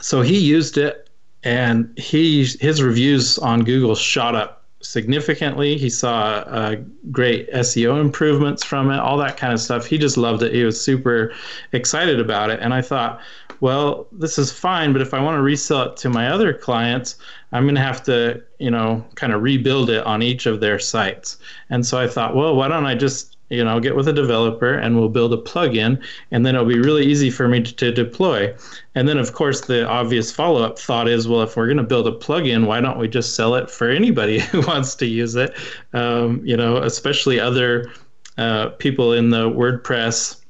so 0.00 0.20
he 0.22 0.38
used 0.38 0.78
it 0.78 1.08
and 1.44 1.96
he 1.98 2.44
his 2.60 2.82
reviews 2.82 3.38
on 3.38 3.64
Google 3.64 3.94
shot 3.94 4.34
up 4.34 4.64
significantly. 4.80 5.76
He 5.76 5.90
saw 5.90 6.44
uh, 6.46 6.76
great 7.10 7.50
SEO 7.52 8.00
improvements 8.00 8.64
from 8.64 8.90
it, 8.90 8.98
all 8.98 9.16
that 9.18 9.36
kind 9.36 9.52
of 9.52 9.60
stuff. 9.60 9.86
He 9.86 9.98
just 9.98 10.16
loved 10.16 10.42
it. 10.42 10.52
He 10.52 10.64
was 10.64 10.80
super 10.80 11.32
excited 11.72 12.20
about 12.20 12.50
it. 12.50 12.60
And 12.60 12.74
I 12.74 12.82
thought, 12.82 13.20
well, 13.60 14.06
this 14.12 14.38
is 14.38 14.52
fine, 14.52 14.92
but 14.92 15.02
if 15.02 15.14
I 15.14 15.20
want 15.20 15.36
to 15.36 15.42
resell 15.42 15.82
it 15.82 15.96
to 15.98 16.08
my 16.08 16.28
other 16.28 16.52
clients, 16.52 17.16
I'm 17.52 17.64
going 17.64 17.76
to 17.76 17.80
have 17.80 18.02
to, 18.04 18.42
you 18.58 18.70
know, 18.70 19.04
kind 19.14 19.32
of 19.32 19.42
rebuild 19.42 19.90
it 19.90 20.04
on 20.04 20.22
each 20.22 20.46
of 20.46 20.60
their 20.60 20.78
sites. 20.78 21.38
And 21.70 21.86
so 21.86 21.98
I 22.00 22.08
thought, 22.08 22.34
well, 22.34 22.56
why 22.56 22.68
don't 22.68 22.86
I 22.86 22.94
just, 22.94 23.36
you 23.50 23.64
know, 23.64 23.78
get 23.78 23.94
with 23.94 24.08
a 24.08 24.12
developer 24.12 24.74
and 24.74 24.96
we'll 24.96 25.08
build 25.08 25.32
a 25.32 25.36
plugin 25.36 26.02
and 26.30 26.44
then 26.44 26.54
it'll 26.54 26.66
be 26.66 26.80
really 26.80 27.04
easy 27.06 27.30
for 27.30 27.46
me 27.46 27.62
to, 27.62 27.74
to 27.74 27.92
deploy. 27.92 28.54
And 28.94 29.08
then, 29.08 29.18
of 29.18 29.34
course, 29.34 29.60
the 29.62 29.86
obvious 29.86 30.32
follow 30.32 30.62
up 30.62 30.78
thought 30.78 31.08
is, 31.08 31.28
well, 31.28 31.42
if 31.42 31.56
we're 31.56 31.66
going 31.66 31.76
to 31.76 31.84
build 31.84 32.08
a 32.08 32.12
plugin, 32.12 32.66
why 32.66 32.80
don't 32.80 32.98
we 32.98 33.06
just 33.06 33.34
sell 33.36 33.54
it 33.54 33.70
for 33.70 33.88
anybody 33.88 34.38
who 34.50 34.62
wants 34.62 34.94
to 34.96 35.06
use 35.06 35.36
it? 35.36 35.54
Um, 35.92 36.40
you 36.44 36.56
know, 36.56 36.78
especially 36.78 37.38
other 37.38 37.92
uh, 38.36 38.70
people 38.70 39.12
in 39.12 39.30
the 39.30 39.48
WordPress 39.48 40.43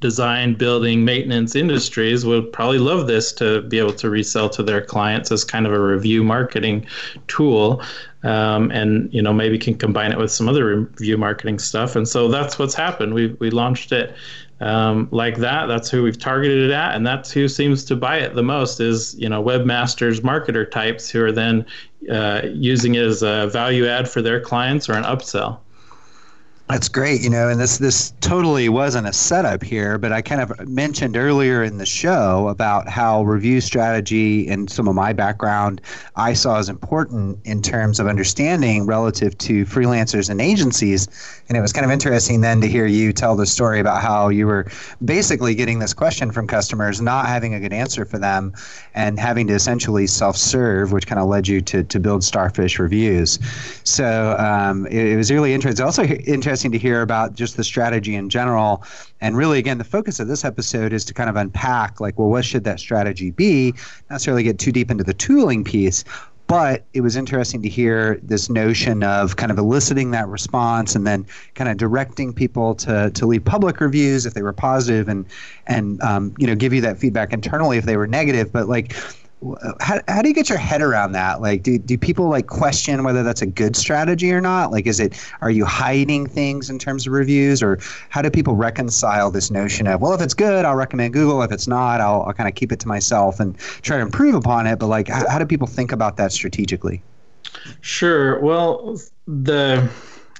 design, 0.00 0.54
building, 0.54 1.04
maintenance 1.04 1.54
industries 1.54 2.24
would 2.24 2.52
probably 2.52 2.78
love 2.78 3.06
this 3.06 3.32
to 3.34 3.62
be 3.62 3.78
able 3.78 3.92
to 3.94 4.10
resell 4.10 4.48
to 4.50 4.62
their 4.62 4.80
clients 4.80 5.30
as 5.30 5.44
kind 5.44 5.66
of 5.66 5.72
a 5.72 5.80
review 5.80 6.24
marketing 6.24 6.86
tool. 7.28 7.82
Um, 8.22 8.70
and 8.70 9.12
you 9.14 9.22
know 9.22 9.32
maybe 9.32 9.56
can 9.56 9.76
combine 9.76 10.12
it 10.12 10.18
with 10.18 10.30
some 10.30 10.46
other 10.46 10.80
review 10.80 11.16
marketing 11.16 11.58
stuff. 11.58 11.96
And 11.96 12.06
so 12.06 12.28
that's 12.28 12.58
what's 12.58 12.74
happened. 12.74 13.14
We 13.14 13.28
we 13.38 13.50
launched 13.50 13.92
it 13.92 14.14
um, 14.60 15.08
like 15.10 15.38
that. 15.38 15.66
That's 15.66 15.90
who 15.90 16.02
we've 16.02 16.18
targeted 16.18 16.70
it 16.70 16.70
at, 16.70 16.94
and 16.94 17.06
that's 17.06 17.30
who 17.30 17.48
seems 17.48 17.82
to 17.86 17.96
buy 17.96 18.18
it 18.18 18.34
the 18.34 18.42
most. 18.42 18.78
Is 18.78 19.14
you 19.18 19.28
know 19.28 19.42
webmasters, 19.42 20.20
marketer 20.20 20.70
types 20.70 21.08
who 21.08 21.24
are 21.24 21.32
then 21.32 21.64
uh, 22.12 22.42
using 22.52 22.94
it 22.94 23.04
as 23.04 23.22
a 23.22 23.48
value 23.48 23.86
add 23.86 24.08
for 24.08 24.20
their 24.20 24.40
clients 24.40 24.88
or 24.88 24.92
an 24.92 25.04
upsell. 25.04 25.58
That's 26.70 26.88
great, 26.88 27.20
you 27.20 27.30
know, 27.30 27.48
and 27.48 27.60
this 27.60 27.78
this 27.78 28.12
totally 28.20 28.68
wasn't 28.68 29.08
a 29.08 29.12
setup 29.12 29.60
here, 29.60 29.98
but 29.98 30.12
I 30.12 30.22
kind 30.22 30.40
of 30.40 30.68
mentioned 30.68 31.16
earlier 31.16 31.64
in 31.64 31.78
the 31.78 31.84
show 31.84 32.46
about 32.46 32.88
how 32.88 33.24
review 33.24 33.60
strategy 33.60 34.46
and 34.46 34.70
some 34.70 34.86
of 34.86 34.94
my 34.94 35.12
background 35.12 35.80
I 36.14 36.32
saw 36.32 36.58
as 36.58 36.68
important 36.68 37.40
in 37.44 37.60
terms 37.60 37.98
of 37.98 38.06
understanding 38.06 38.86
relative 38.86 39.36
to 39.38 39.64
freelancers 39.64 40.30
and 40.30 40.40
agencies, 40.40 41.08
and 41.48 41.58
it 41.58 41.60
was 41.60 41.72
kind 41.72 41.84
of 41.84 41.90
interesting 41.90 42.40
then 42.40 42.60
to 42.60 42.68
hear 42.68 42.86
you 42.86 43.12
tell 43.12 43.34
the 43.34 43.46
story 43.46 43.80
about 43.80 44.00
how 44.00 44.28
you 44.28 44.46
were 44.46 44.70
basically 45.04 45.56
getting 45.56 45.80
this 45.80 45.92
question 45.92 46.30
from 46.30 46.46
customers, 46.46 47.00
not 47.00 47.26
having 47.26 47.52
a 47.52 47.58
good 47.58 47.72
answer 47.72 48.04
for 48.04 48.18
them, 48.18 48.52
and 48.94 49.18
having 49.18 49.48
to 49.48 49.54
essentially 49.54 50.06
self-serve, 50.06 50.92
which 50.92 51.08
kind 51.08 51.20
of 51.20 51.26
led 51.26 51.48
you 51.48 51.60
to 51.62 51.82
to 51.82 51.98
build 51.98 52.22
Starfish 52.22 52.78
reviews. 52.78 53.40
So 53.82 54.36
um, 54.38 54.86
it, 54.86 55.14
it 55.14 55.16
was 55.16 55.32
really 55.32 55.52
interesting. 55.52 55.84
Also 55.84 56.04
interesting 56.04 56.59
interesting 56.64 56.78
to 56.78 56.88
hear 56.88 57.00
about 57.00 57.34
just 57.34 57.56
the 57.56 57.64
strategy 57.64 58.14
in 58.14 58.28
general. 58.28 58.84
And 59.20 59.36
really, 59.36 59.58
again, 59.58 59.78
the 59.78 59.84
focus 59.84 60.20
of 60.20 60.28
this 60.28 60.44
episode 60.44 60.92
is 60.92 61.04
to 61.06 61.14
kind 61.14 61.30
of 61.30 61.36
unpack, 61.36 62.00
like, 62.00 62.18
well, 62.18 62.28
what 62.28 62.44
should 62.44 62.64
that 62.64 62.80
strategy 62.80 63.30
be? 63.30 63.72
Not 63.72 64.16
necessarily 64.16 64.42
get 64.42 64.58
too 64.58 64.72
deep 64.72 64.90
into 64.90 65.04
the 65.04 65.14
tooling 65.14 65.64
piece, 65.64 66.04
but 66.46 66.84
it 66.92 67.00
was 67.00 67.16
interesting 67.16 67.62
to 67.62 67.68
hear 67.68 68.18
this 68.22 68.50
notion 68.50 69.02
of 69.02 69.36
kind 69.36 69.50
of 69.50 69.56
eliciting 69.56 70.10
that 70.10 70.28
response 70.28 70.94
and 70.94 71.06
then 71.06 71.24
kind 71.54 71.70
of 71.70 71.78
directing 71.78 72.34
people 72.34 72.74
to, 72.74 73.10
to 73.12 73.24
leave 73.24 73.44
public 73.44 73.80
reviews 73.80 74.26
if 74.26 74.34
they 74.34 74.42
were 74.42 74.52
positive 74.52 75.08
and 75.08 75.24
and 75.68 76.02
um, 76.02 76.34
you 76.38 76.48
know 76.48 76.56
give 76.56 76.74
you 76.74 76.80
that 76.80 76.98
feedback 76.98 77.32
internally 77.32 77.78
if 77.78 77.84
they 77.84 77.96
were 77.96 78.08
negative 78.08 78.52
but 78.52 78.68
like 78.68 78.96
how, 79.80 80.00
how 80.06 80.20
do 80.20 80.28
you 80.28 80.34
get 80.34 80.48
your 80.48 80.58
head 80.58 80.82
around 80.82 81.12
that? 81.12 81.40
Like 81.40 81.62
do, 81.62 81.78
do 81.78 81.96
people 81.96 82.28
like 82.28 82.46
question 82.46 83.02
whether 83.04 83.22
that's 83.22 83.40
a 83.40 83.46
good 83.46 83.74
strategy 83.74 84.32
or 84.32 84.40
not? 84.40 84.70
Like 84.70 84.86
is 84.86 85.00
it 85.00 85.18
are 85.40 85.50
you 85.50 85.64
hiding 85.64 86.26
things 86.26 86.68
in 86.68 86.78
terms 86.78 87.06
of 87.06 87.12
reviews? 87.12 87.62
Or 87.62 87.78
how 88.10 88.20
do 88.22 88.30
people 88.30 88.54
reconcile 88.54 89.30
this 89.30 89.50
notion 89.50 89.86
of 89.86 90.00
well 90.00 90.12
if 90.12 90.20
it's 90.20 90.34
good 90.34 90.64
i'll 90.64 90.74
recommend 90.74 91.14
google. 91.14 91.42
If 91.42 91.52
it's 91.52 91.66
not 91.66 92.00
i'll, 92.00 92.22
I'll 92.22 92.34
kind 92.34 92.48
of 92.48 92.54
keep 92.54 92.70
it 92.70 92.80
to 92.80 92.88
myself 92.88 93.40
and 93.40 93.58
try 93.58 93.96
to 93.96 94.02
improve 94.02 94.34
upon 94.34 94.66
it. 94.66 94.78
But 94.78 94.88
like 94.88 95.08
how, 95.08 95.28
how 95.28 95.38
do 95.38 95.46
people 95.46 95.66
think 95.66 95.92
about 95.92 96.16
that 96.18 96.32
strategically? 96.32 97.02
Sure. 97.80 98.40
Well 98.40 99.00
the 99.26 99.88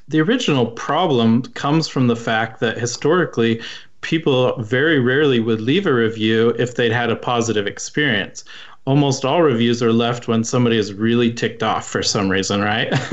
the 0.09 0.21
original 0.21 0.67
problem 0.67 1.43
comes 1.43 1.89
from 1.89 2.09
the 2.09 2.17
fact 2.17 2.61
that 2.61 2.77
historically 2.77 3.63
people 4.01 4.61
very 4.63 4.99
rarely 4.99 5.41
would 5.41 5.61
leave 5.61 5.87
a 5.87 5.93
review 5.93 6.51
if 6.59 6.75
they'd 6.75 6.93
had 6.93 7.11
a 7.11 7.17
positive 7.17 7.67
experience 7.67 8.45
almost 8.87 9.25
all 9.25 9.43
reviews 9.43 9.83
are 9.83 9.93
left 9.93 10.27
when 10.27 10.43
somebody 10.43 10.77
is 10.77 10.93
really 10.93 11.33
ticked 11.33 11.63
off 11.63 11.87
for 11.87 12.03
some 12.03 12.29
reason, 12.29 12.61
right? 12.61 12.89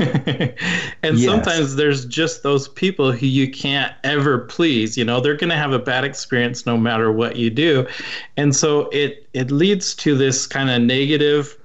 and 1.02 1.18
yes. 1.18 1.24
sometimes 1.24 1.76
there's 1.76 2.04
just 2.06 2.42
those 2.42 2.68
people 2.68 3.12
who 3.12 3.26
you 3.26 3.50
can't 3.50 3.92
ever 4.02 4.38
please. 4.38 4.96
You 4.96 5.04
know, 5.04 5.20
they're 5.20 5.36
going 5.36 5.50
to 5.50 5.56
have 5.56 5.72
a 5.72 5.78
bad 5.78 6.04
experience 6.04 6.66
no 6.66 6.76
matter 6.76 7.12
what 7.12 7.36
you 7.36 7.50
do, 7.50 7.86
and 8.36 8.54
so 8.54 8.88
it 8.90 9.28
it 9.34 9.50
leads 9.50 9.94
to 9.96 10.16
this 10.16 10.46
kind 10.46 10.70
of 10.70 10.80
negative 10.80 11.56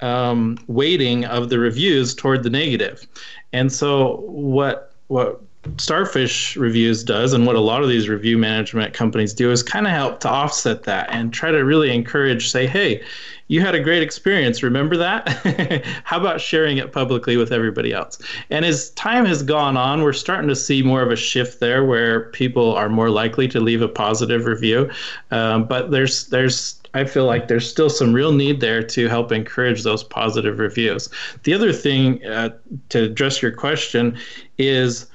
um, 0.00 0.58
weighting 0.66 1.24
of 1.26 1.48
the 1.48 1.58
reviews 1.58 2.14
toward 2.14 2.42
the 2.42 2.50
negative. 2.50 3.06
And 3.52 3.72
so 3.72 4.16
what 4.26 4.94
what 5.08 5.40
Starfish 5.76 6.56
Reviews 6.56 7.04
does, 7.04 7.32
and 7.32 7.46
what 7.46 7.56
a 7.56 7.60
lot 7.60 7.82
of 7.82 7.88
these 7.88 8.08
review 8.08 8.36
management 8.36 8.94
companies 8.94 9.32
do, 9.32 9.50
is 9.50 9.62
kind 9.62 9.86
of 9.86 9.92
help 9.92 10.20
to 10.20 10.28
offset 10.28 10.82
that 10.84 11.08
and 11.10 11.32
try 11.32 11.50
to 11.50 11.64
really 11.64 11.94
encourage, 11.94 12.50
say, 12.50 12.66
hey, 12.66 13.02
you 13.48 13.60
had 13.60 13.74
a 13.74 13.80
great 13.80 14.02
experience. 14.02 14.62
Remember 14.62 14.96
that? 14.96 15.28
How 16.04 16.18
about 16.18 16.40
sharing 16.40 16.78
it 16.78 16.90
publicly 16.90 17.36
with 17.36 17.52
everybody 17.52 17.92
else? 17.92 18.18
And 18.50 18.64
as 18.64 18.90
time 18.90 19.26
has 19.26 19.42
gone 19.42 19.76
on, 19.76 20.02
we're 20.02 20.14
starting 20.14 20.48
to 20.48 20.56
see 20.56 20.82
more 20.82 21.02
of 21.02 21.10
a 21.10 21.16
shift 21.16 21.60
there 21.60 21.84
where 21.84 22.30
people 22.30 22.74
are 22.74 22.88
more 22.88 23.10
likely 23.10 23.46
to 23.48 23.60
leave 23.60 23.82
a 23.82 23.88
positive 23.88 24.46
review. 24.46 24.90
Um, 25.30 25.66
but 25.66 25.90
there's 25.90 26.28
there's 26.28 26.80
I 26.94 27.04
feel 27.04 27.26
like 27.26 27.48
there's 27.48 27.68
still 27.68 27.90
some 27.90 28.12
real 28.12 28.32
need 28.32 28.60
there 28.60 28.82
to 28.82 29.08
help 29.08 29.32
encourage 29.32 29.82
those 29.82 30.02
positive 30.02 30.58
reviews. 30.58 31.08
The 31.44 31.54
other 31.54 31.72
thing 31.72 32.24
uh, 32.26 32.50
to 32.90 33.04
address 33.04 33.42
your 33.42 33.52
question 33.52 34.16
is 34.58 35.06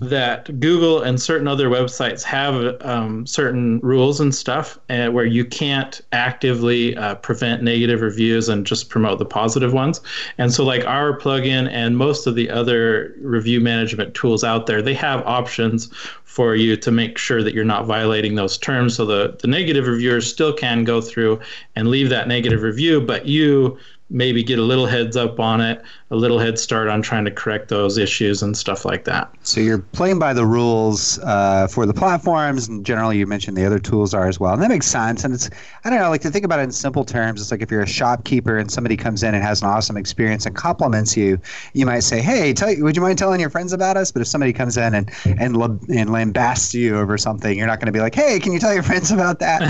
that 0.00 0.60
Google 0.60 1.02
and 1.02 1.20
certain 1.20 1.48
other 1.48 1.68
websites 1.68 2.22
have 2.22 2.80
um, 2.82 3.26
certain 3.26 3.78
rules 3.80 4.20
and 4.20 4.34
stuff 4.34 4.78
uh, 4.90 5.08
where 5.08 5.24
you 5.24 5.44
can't 5.44 6.00
actively 6.12 6.96
uh, 6.96 7.16
prevent 7.16 7.62
negative 7.62 8.00
reviews 8.00 8.48
and 8.48 8.66
just 8.66 8.88
promote 8.88 9.18
the 9.18 9.24
positive 9.24 9.72
ones. 9.72 10.00
And 10.38 10.52
so, 10.52 10.64
like 10.64 10.84
our 10.84 11.18
plugin 11.18 11.68
and 11.70 11.96
most 11.96 12.26
of 12.26 12.34
the 12.34 12.50
other 12.50 13.14
review 13.20 13.60
management 13.60 14.14
tools 14.14 14.44
out 14.44 14.66
there, 14.66 14.82
they 14.82 14.94
have 14.94 15.26
options 15.26 15.92
for 16.24 16.56
you 16.56 16.76
to 16.78 16.90
make 16.90 17.18
sure 17.18 17.42
that 17.42 17.52
you're 17.52 17.62
not 17.62 17.84
violating 17.84 18.34
those 18.34 18.56
terms. 18.56 18.96
So 18.96 19.04
the, 19.04 19.36
the 19.40 19.46
negative 19.46 19.86
reviewers 19.86 20.26
still 20.26 20.54
can 20.54 20.82
go 20.82 21.02
through 21.02 21.40
and 21.76 21.88
leave 21.88 22.08
that 22.08 22.26
negative 22.26 22.62
review, 22.62 23.02
but 23.02 23.26
you 23.26 23.78
maybe 24.08 24.42
get 24.42 24.58
a 24.58 24.62
little 24.62 24.86
heads 24.86 25.16
up 25.16 25.40
on 25.40 25.60
it, 25.60 25.82
a 26.12 26.16
little 26.16 26.38
head 26.38 26.58
start 26.58 26.88
on 26.88 27.00
trying 27.00 27.24
to 27.24 27.30
correct 27.30 27.68
those 27.68 27.96
issues 27.96 28.42
and 28.42 28.54
stuff 28.54 28.84
like 28.84 29.04
that. 29.04 29.32
So 29.42 29.62
you're 29.62 29.78
playing 29.78 30.18
by 30.18 30.34
the 30.34 30.44
rules 30.44 31.18
uh, 31.20 31.66
for 31.68 31.86
the 31.86 31.94
platforms, 31.94 32.68
and 32.68 32.84
generally 32.84 33.16
you 33.16 33.26
mentioned 33.26 33.56
the 33.56 33.64
other 33.64 33.78
tools 33.78 34.12
are 34.12 34.28
as 34.28 34.38
well, 34.38 34.52
and 34.52 34.62
that 34.62 34.68
makes 34.68 34.86
sense. 34.86 35.24
And 35.24 35.32
it's 35.32 35.48
I 35.84 35.90
don't 35.90 35.98
know, 35.98 36.10
like 36.10 36.20
to 36.20 36.30
think 36.30 36.44
about 36.44 36.60
it 36.60 36.64
in 36.64 36.72
simple 36.72 37.06
terms. 37.06 37.40
It's 37.40 37.50
like 37.50 37.62
if 37.62 37.70
you're 37.70 37.80
a 37.80 37.86
shopkeeper 37.86 38.58
and 38.58 38.70
somebody 38.70 38.94
comes 38.94 39.22
in 39.22 39.34
and 39.34 39.42
has 39.42 39.62
an 39.62 39.68
awesome 39.68 39.96
experience 39.96 40.44
and 40.44 40.54
compliments 40.54 41.16
you, 41.16 41.40
you 41.72 41.86
might 41.86 42.00
say, 42.00 42.20
"Hey, 42.20 42.52
tell 42.52 42.68
would 42.80 42.94
you 42.94 43.00
mind 43.00 43.16
telling 43.16 43.40
your 43.40 43.50
friends 43.50 43.72
about 43.72 43.96
us?" 43.96 44.12
But 44.12 44.20
if 44.20 44.28
somebody 44.28 44.52
comes 44.52 44.76
in 44.76 44.94
and 44.94 45.10
and 45.24 45.56
and 45.56 46.10
lambasts 46.10 46.74
you 46.74 46.98
over 46.98 47.16
something, 47.16 47.56
you're 47.56 47.66
not 47.66 47.80
going 47.80 47.86
to 47.86 47.92
be 47.92 48.00
like, 48.00 48.14
"Hey, 48.14 48.38
can 48.38 48.52
you 48.52 48.58
tell 48.58 48.74
your 48.74 48.82
friends 48.82 49.10
about 49.10 49.38
that?" 49.38 49.62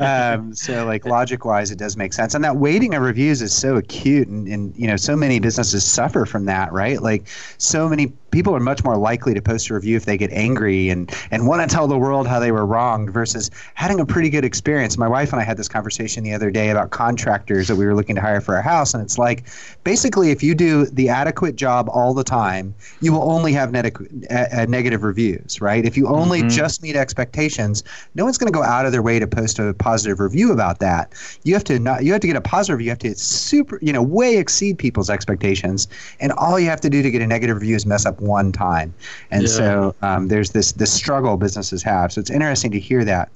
um, 0.36 0.54
so 0.54 0.86
like 0.86 1.04
logic 1.04 1.44
wise, 1.44 1.72
it 1.72 1.78
does 1.78 1.96
make 1.96 2.12
sense, 2.12 2.36
and 2.36 2.44
that 2.44 2.58
weighting 2.58 2.94
of 2.94 3.02
reviews 3.02 3.42
is 3.42 3.52
so 3.52 3.74
acute 3.74 4.28
and, 4.28 4.46
and 4.46 4.72
you 4.76 4.86
know 4.86 4.96
so 4.96 5.16
many 5.16 5.40
businesses 5.40 5.79
suffer 5.80 6.26
from 6.26 6.46
that 6.46 6.72
right? 6.72 7.00
Like 7.00 7.28
so 7.58 7.88
many 7.88 8.12
people 8.30 8.54
are 8.54 8.60
much 8.60 8.84
more 8.84 8.96
likely 8.96 9.34
to 9.34 9.42
post 9.42 9.70
a 9.70 9.74
review 9.74 9.96
if 9.96 10.04
they 10.04 10.16
get 10.16 10.30
angry 10.32 10.88
and 10.88 11.12
and 11.30 11.46
want 11.46 11.68
to 11.68 11.74
tell 11.74 11.86
the 11.86 11.98
world 11.98 12.26
how 12.26 12.38
they 12.38 12.52
were 12.52 12.66
wronged 12.66 13.10
versus 13.10 13.50
having 13.74 14.00
a 14.00 14.06
pretty 14.06 14.30
good 14.30 14.44
experience. 14.44 14.96
My 14.96 15.08
wife 15.08 15.32
and 15.32 15.40
I 15.40 15.44
had 15.44 15.56
this 15.56 15.68
conversation 15.68 16.24
the 16.24 16.32
other 16.32 16.50
day 16.50 16.70
about 16.70 16.90
contractors 16.90 17.68
that 17.68 17.76
we 17.76 17.86
were 17.86 17.94
looking 17.94 18.14
to 18.16 18.20
hire 18.20 18.40
for 18.40 18.56
our 18.56 18.62
house, 18.62 18.94
and 18.94 19.02
it's 19.02 19.18
like 19.18 19.44
basically 19.84 20.30
if 20.30 20.42
you 20.42 20.54
do 20.54 20.86
the 20.86 21.08
adequate 21.08 21.56
job 21.56 21.88
all 21.92 22.14
the 22.14 22.24
time, 22.24 22.74
you 23.00 23.12
will 23.12 23.30
only 23.30 23.52
have 23.52 23.72
net- 23.72 23.96
uh, 24.30 24.66
negative 24.68 25.02
reviews, 25.02 25.60
right? 25.60 25.84
If 25.84 25.96
you 25.96 26.06
only 26.08 26.40
mm-hmm. 26.40 26.48
just 26.48 26.82
meet 26.82 26.96
expectations, 26.96 27.82
no 28.14 28.24
one's 28.24 28.38
going 28.38 28.52
to 28.52 28.56
go 28.56 28.62
out 28.62 28.86
of 28.86 28.92
their 28.92 29.02
way 29.02 29.18
to 29.18 29.26
post 29.26 29.58
a 29.58 29.74
positive 29.74 30.20
review 30.20 30.52
about 30.52 30.78
that. 30.80 31.12
You 31.44 31.54
have 31.54 31.64
to 31.64 31.78
not 31.78 32.04
you 32.04 32.12
have 32.12 32.20
to 32.20 32.26
get 32.26 32.36
a 32.36 32.40
positive. 32.40 32.78
Review. 32.78 32.86
You 32.86 32.90
have 32.90 32.98
to 33.00 33.14
super 33.14 33.78
you 33.82 33.92
know 33.92 34.02
way 34.02 34.36
exceed 34.36 34.78
people's 34.78 35.10
expectations, 35.10 35.88
and 36.20 36.32
all 36.32 36.58
you 36.58 36.68
have 36.68 36.80
to 36.82 36.90
do 36.90 37.02
to 37.02 37.10
get 37.10 37.22
a 37.22 37.26
negative 37.26 37.56
review 37.56 37.76
is 37.76 37.86
mess 37.86 38.06
up 38.06 38.19
one 38.20 38.52
time. 38.52 38.94
And 39.30 39.42
yeah. 39.42 39.48
so 39.48 39.94
um, 40.02 40.28
there's 40.28 40.50
this 40.50 40.72
this 40.72 40.92
struggle 40.92 41.36
businesses 41.36 41.82
have. 41.82 42.12
So 42.12 42.20
it's 42.20 42.30
interesting 42.30 42.70
to 42.72 42.80
hear 42.80 43.04
that. 43.04 43.30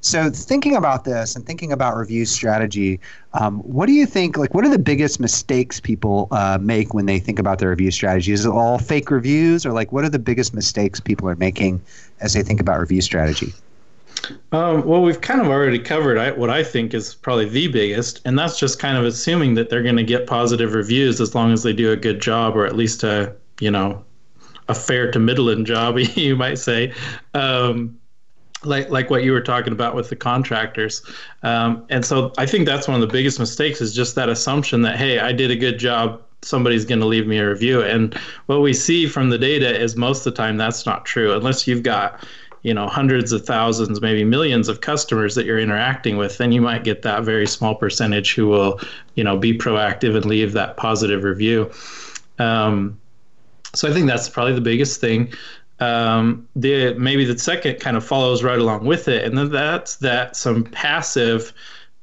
So 0.00 0.30
thinking 0.30 0.76
about 0.76 1.04
this 1.04 1.34
and 1.34 1.44
thinking 1.44 1.72
about 1.72 1.96
review 1.96 2.24
strategy, 2.24 3.00
um, 3.34 3.58
what 3.60 3.86
do 3.86 3.92
you 3.92 4.06
think? 4.06 4.36
Like, 4.36 4.54
what 4.54 4.64
are 4.64 4.70
the 4.70 4.78
biggest 4.78 5.18
mistakes 5.18 5.80
people 5.80 6.28
uh, 6.30 6.58
make 6.60 6.94
when 6.94 7.06
they 7.06 7.18
think 7.18 7.38
about 7.38 7.58
their 7.58 7.70
review 7.70 7.90
strategy? 7.90 8.32
Is 8.32 8.46
it 8.46 8.50
all 8.50 8.78
fake 8.78 9.10
reviews, 9.10 9.66
or 9.66 9.72
like, 9.72 9.92
what 9.92 10.04
are 10.04 10.08
the 10.08 10.18
biggest 10.18 10.54
mistakes 10.54 11.00
people 11.00 11.28
are 11.28 11.36
making 11.36 11.80
as 12.20 12.32
they 12.34 12.42
think 12.42 12.60
about 12.60 12.78
review 12.78 13.00
strategy? 13.00 13.52
Um, 14.52 14.84
well, 14.84 15.02
we've 15.02 15.20
kind 15.20 15.40
of 15.40 15.48
already 15.48 15.78
covered 15.78 16.36
what 16.38 16.50
I 16.50 16.64
think 16.64 16.94
is 16.94 17.14
probably 17.14 17.48
the 17.48 17.68
biggest, 17.68 18.20
and 18.24 18.38
that's 18.38 18.58
just 18.58 18.78
kind 18.78 18.96
of 18.96 19.04
assuming 19.04 19.54
that 19.54 19.70
they're 19.70 19.82
going 19.82 19.96
to 19.96 20.04
get 20.04 20.26
positive 20.26 20.74
reviews 20.74 21.20
as 21.20 21.34
long 21.34 21.52
as 21.52 21.62
they 21.62 21.72
do 21.72 21.92
a 21.92 21.96
good 21.96 22.20
job, 22.20 22.56
or 22.56 22.66
at 22.66 22.76
least 22.76 23.02
a 23.04 23.34
you 23.60 23.70
know 23.70 24.04
a 24.68 24.74
fair 24.74 25.10
to 25.10 25.18
middling 25.18 25.64
job, 25.64 25.98
you 26.16 26.36
might 26.36 26.58
say. 26.58 26.92
Um, 27.34 27.98
like 28.64 28.90
like 28.90 29.08
what 29.08 29.22
you 29.22 29.32
were 29.32 29.40
talking 29.40 29.72
about 29.72 29.94
with 29.94 30.08
the 30.08 30.16
contractors, 30.16 31.02
um, 31.44 31.84
and 31.90 32.04
so 32.04 32.32
I 32.38 32.46
think 32.46 32.66
that's 32.66 32.88
one 32.88 33.00
of 33.00 33.06
the 33.06 33.12
biggest 33.12 33.38
mistakes 33.38 33.80
is 33.80 33.94
just 33.94 34.16
that 34.16 34.28
assumption 34.28 34.82
that 34.82 34.96
hey, 34.96 35.20
I 35.20 35.32
did 35.32 35.52
a 35.52 35.56
good 35.56 35.78
job, 35.78 36.20
somebody's 36.42 36.84
going 36.84 37.00
to 37.00 37.06
leave 37.06 37.26
me 37.26 37.38
a 37.38 37.48
review. 37.48 37.82
And 37.82 38.14
what 38.46 38.60
we 38.60 38.72
see 38.72 39.06
from 39.06 39.30
the 39.30 39.38
data 39.38 39.80
is 39.80 39.96
most 39.96 40.26
of 40.26 40.34
the 40.34 40.36
time 40.42 40.56
that's 40.56 40.86
not 40.86 41.04
true, 41.04 41.34
unless 41.34 41.68
you've 41.68 41.84
got 41.84 42.26
you 42.62 42.74
know 42.74 42.88
hundreds 42.88 43.30
of 43.30 43.46
thousands, 43.46 44.00
maybe 44.00 44.24
millions 44.24 44.68
of 44.68 44.80
customers 44.80 45.36
that 45.36 45.46
you're 45.46 45.60
interacting 45.60 46.16
with. 46.16 46.38
Then 46.38 46.50
you 46.50 46.60
might 46.60 46.82
get 46.82 47.02
that 47.02 47.22
very 47.22 47.46
small 47.46 47.76
percentage 47.76 48.34
who 48.34 48.48
will 48.48 48.80
you 49.14 49.22
know 49.22 49.36
be 49.36 49.56
proactive 49.56 50.16
and 50.16 50.24
leave 50.24 50.52
that 50.54 50.76
positive 50.76 51.22
review. 51.22 51.70
Um, 52.40 52.98
so 53.74 53.88
I 53.88 53.92
think 53.92 54.06
that's 54.06 54.28
probably 54.28 54.54
the 54.54 54.60
biggest 54.60 55.00
thing. 55.00 55.32
Um, 55.80 56.48
the 56.56 56.94
maybe 56.94 57.24
the 57.24 57.38
second 57.38 57.78
kind 57.80 57.96
of 57.96 58.04
follows 58.04 58.42
right 58.42 58.58
along 58.58 58.84
with 58.84 59.08
it, 59.08 59.24
and 59.24 59.36
then 59.38 59.50
that's 59.50 59.96
that 59.96 60.36
some 60.36 60.64
passive 60.64 61.52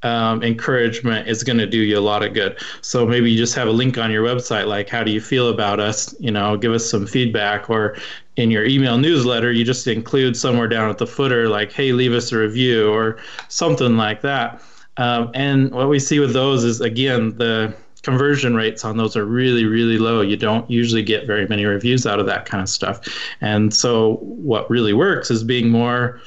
um, 0.02 0.42
encouragement 0.42 1.28
is 1.28 1.42
going 1.42 1.58
to 1.58 1.66
do 1.66 1.78
you 1.78 1.98
a 1.98 2.00
lot 2.00 2.22
of 2.22 2.32
good. 2.32 2.58
So 2.80 3.06
maybe 3.06 3.30
you 3.30 3.36
just 3.36 3.54
have 3.54 3.68
a 3.68 3.72
link 3.72 3.98
on 3.98 4.10
your 4.10 4.24
website, 4.24 4.66
like, 4.66 4.88
how 4.88 5.02
do 5.02 5.10
you 5.10 5.20
feel 5.20 5.48
about 5.48 5.80
us? 5.80 6.14
You 6.20 6.30
know, 6.30 6.56
give 6.56 6.72
us 6.72 6.88
some 6.88 7.06
feedback. 7.06 7.68
Or 7.68 7.96
in 8.36 8.50
your 8.50 8.64
email 8.64 8.98
newsletter, 8.98 9.52
you 9.52 9.64
just 9.64 9.86
include 9.86 10.36
somewhere 10.36 10.68
down 10.68 10.90
at 10.90 10.98
the 10.98 11.06
footer, 11.06 11.48
like, 11.48 11.72
hey, 11.72 11.92
leave 11.92 12.12
us 12.12 12.30
a 12.32 12.38
review 12.38 12.92
or 12.92 13.18
something 13.48 13.96
like 13.96 14.20
that. 14.22 14.62
Um, 14.98 15.30
and 15.34 15.72
what 15.72 15.88
we 15.88 15.98
see 15.98 16.20
with 16.20 16.32
those 16.32 16.64
is, 16.64 16.80
again, 16.80 17.36
the 17.36 17.74
conversion 18.06 18.54
rates 18.54 18.84
on 18.84 18.96
those 18.96 19.16
are 19.16 19.24
really 19.24 19.64
really 19.64 19.98
low. 19.98 20.20
You 20.20 20.36
don't 20.36 20.70
usually 20.70 21.02
get 21.02 21.26
very 21.26 21.46
many 21.48 21.64
reviews 21.64 22.06
out 22.06 22.20
of 22.20 22.26
that 22.26 22.46
kind 22.46 22.62
of 22.62 22.68
stuff. 22.68 23.00
And 23.40 23.74
so 23.74 24.18
what 24.20 24.70
really 24.70 24.92
works 24.92 25.28
is 25.28 25.42
being 25.42 25.68
more 25.70 26.20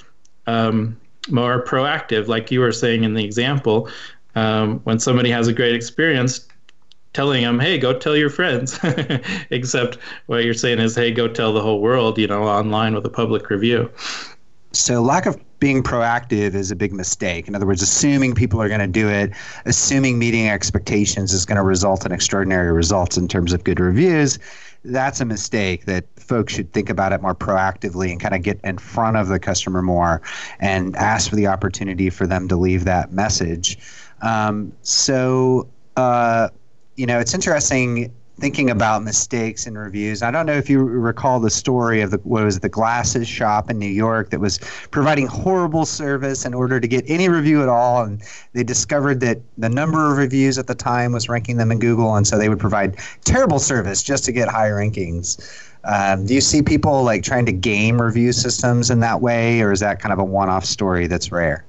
um, 0.45 0.99
more 1.29 1.63
proactive. 1.63 2.27
Like 2.27 2.51
you 2.51 2.59
were 2.59 2.73
saying 2.73 3.05
in 3.05 3.13
the 3.13 3.23
example 3.23 3.89
um, 4.35 4.81
when 4.83 4.99
somebody 4.99 5.31
has 5.31 5.47
a 5.47 5.53
great 5.53 5.73
experience 5.73 6.45
telling 7.13 7.43
them 7.43 7.59
hey 7.59 7.77
go 7.77 7.97
tell 7.97 8.17
your 8.17 8.29
friends. 8.29 8.77
Except 9.49 9.97
what 10.25 10.43
you're 10.43 10.53
saying 10.53 10.79
is 10.79 10.95
hey 10.95 11.11
go 11.11 11.29
tell 11.29 11.53
the 11.53 11.61
whole 11.61 11.79
world 11.79 12.17
you 12.17 12.27
know 12.27 12.43
online 12.43 12.93
with 12.93 13.05
a 13.05 13.09
public 13.21 13.49
review. 13.49 13.89
So 14.73 15.01
lack 15.01 15.25
of 15.25 15.39
being 15.59 15.83
proactive 15.83 16.53
is 16.53 16.71
a 16.71 16.75
big 16.75 16.93
mistake. 16.93 17.47
In 17.47 17.55
other 17.55 17.65
words, 17.65 17.81
assuming 17.81 18.33
people 18.33 18.61
are 18.61 18.67
going 18.67 18.79
to 18.79 18.87
do 18.87 19.09
it, 19.09 19.31
assuming 19.65 20.17
meeting 20.17 20.47
expectations 20.47 21.33
is 21.33 21.45
going 21.45 21.57
to 21.57 21.63
result 21.63 22.05
in 22.05 22.11
extraordinary 22.11 22.71
results 22.71 23.17
in 23.17 23.27
terms 23.27 23.51
of 23.51 23.63
good 23.63 23.79
reviews, 23.79 24.39
that's 24.85 25.19
a 25.19 25.25
mistake 25.25 25.85
that 25.85 26.05
folks 26.17 26.53
should 26.53 26.71
think 26.71 26.89
about 26.89 27.11
it 27.11 27.21
more 27.21 27.35
proactively 27.35 28.11
and 28.11 28.21
kind 28.21 28.33
of 28.33 28.41
get 28.41 28.59
in 28.63 28.77
front 28.77 29.17
of 29.17 29.27
the 29.27 29.39
customer 29.39 29.81
more 29.81 30.21
and 30.59 30.95
ask 30.95 31.29
for 31.29 31.35
the 31.35 31.47
opportunity 31.47 32.09
for 32.09 32.25
them 32.25 32.47
to 32.47 32.55
leave 32.55 32.85
that 32.85 33.11
message. 33.11 33.77
Um, 34.21 34.71
so, 34.81 35.67
uh, 35.97 36.49
you 36.95 37.05
know, 37.05 37.19
it's 37.19 37.33
interesting 37.33 38.13
thinking 38.39 38.69
about 38.69 39.03
mistakes 39.03 39.67
in 39.67 39.77
reviews. 39.77 40.23
I 40.23 40.31
don't 40.31 40.45
know 40.45 40.53
if 40.53 40.69
you 40.69 40.79
recall 40.79 41.39
the 41.39 41.49
story 41.49 42.01
of 42.01 42.11
the 42.11 42.17
what 42.19 42.43
was 42.43 42.59
the 42.59 42.69
glasses 42.69 43.27
shop 43.27 43.69
in 43.69 43.77
New 43.77 43.87
York 43.87 44.29
that 44.31 44.39
was 44.39 44.57
providing 44.91 45.27
horrible 45.27 45.85
service 45.85 46.45
in 46.45 46.53
order 46.53 46.79
to 46.79 46.87
get 46.87 47.03
any 47.07 47.29
review 47.29 47.61
at 47.61 47.69
all, 47.69 48.03
and 48.03 48.21
they 48.53 48.63
discovered 48.63 49.19
that 49.21 49.39
the 49.57 49.69
number 49.69 50.11
of 50.11 50.17
reviews 50.17 50.57
at 50.57 50.67
the 50.67 50.75
time 50.75 51.11
was 51.11 51.29
ranking 51.29 51.57
them 51.57 51.71
in 51.71 51.79
Google, 51.79 52.15
and 52.15 52.25
so 52.25 52.37
they 52.37 52.49
would 52.49 52.59
provide 52.59 52.97
terrible 53.25 53.59
service 53.59 54.01
just 54.01 54.23
to 54.25 54.31
get 54.31 54.47
high 54.47 54.69
rankings. 54.69 55.65
Um, 55.83 56.25
do 56.25 56.33
you 56.33 56.41
see 56.41 56.61
people 56.61 57.03
like 57.03 57.23
trying 57.23 57.45
to 57.45 57.53
game 57.53 58.01
review 58.01 58.33
systems 58.33 58.89
in 58.89 58.99
that 58.99 59.21
way, 59.21 59.61
or 59.61 59.71
is 59.71 59.79
that 59.79 59.99
kind 59.99 60.11
of 60.11 60.19
a 60.19 60.23
one-off 60.23 60.65
story 60.65 61.07
that's 61.07 61.31
rare? 61.31 61.65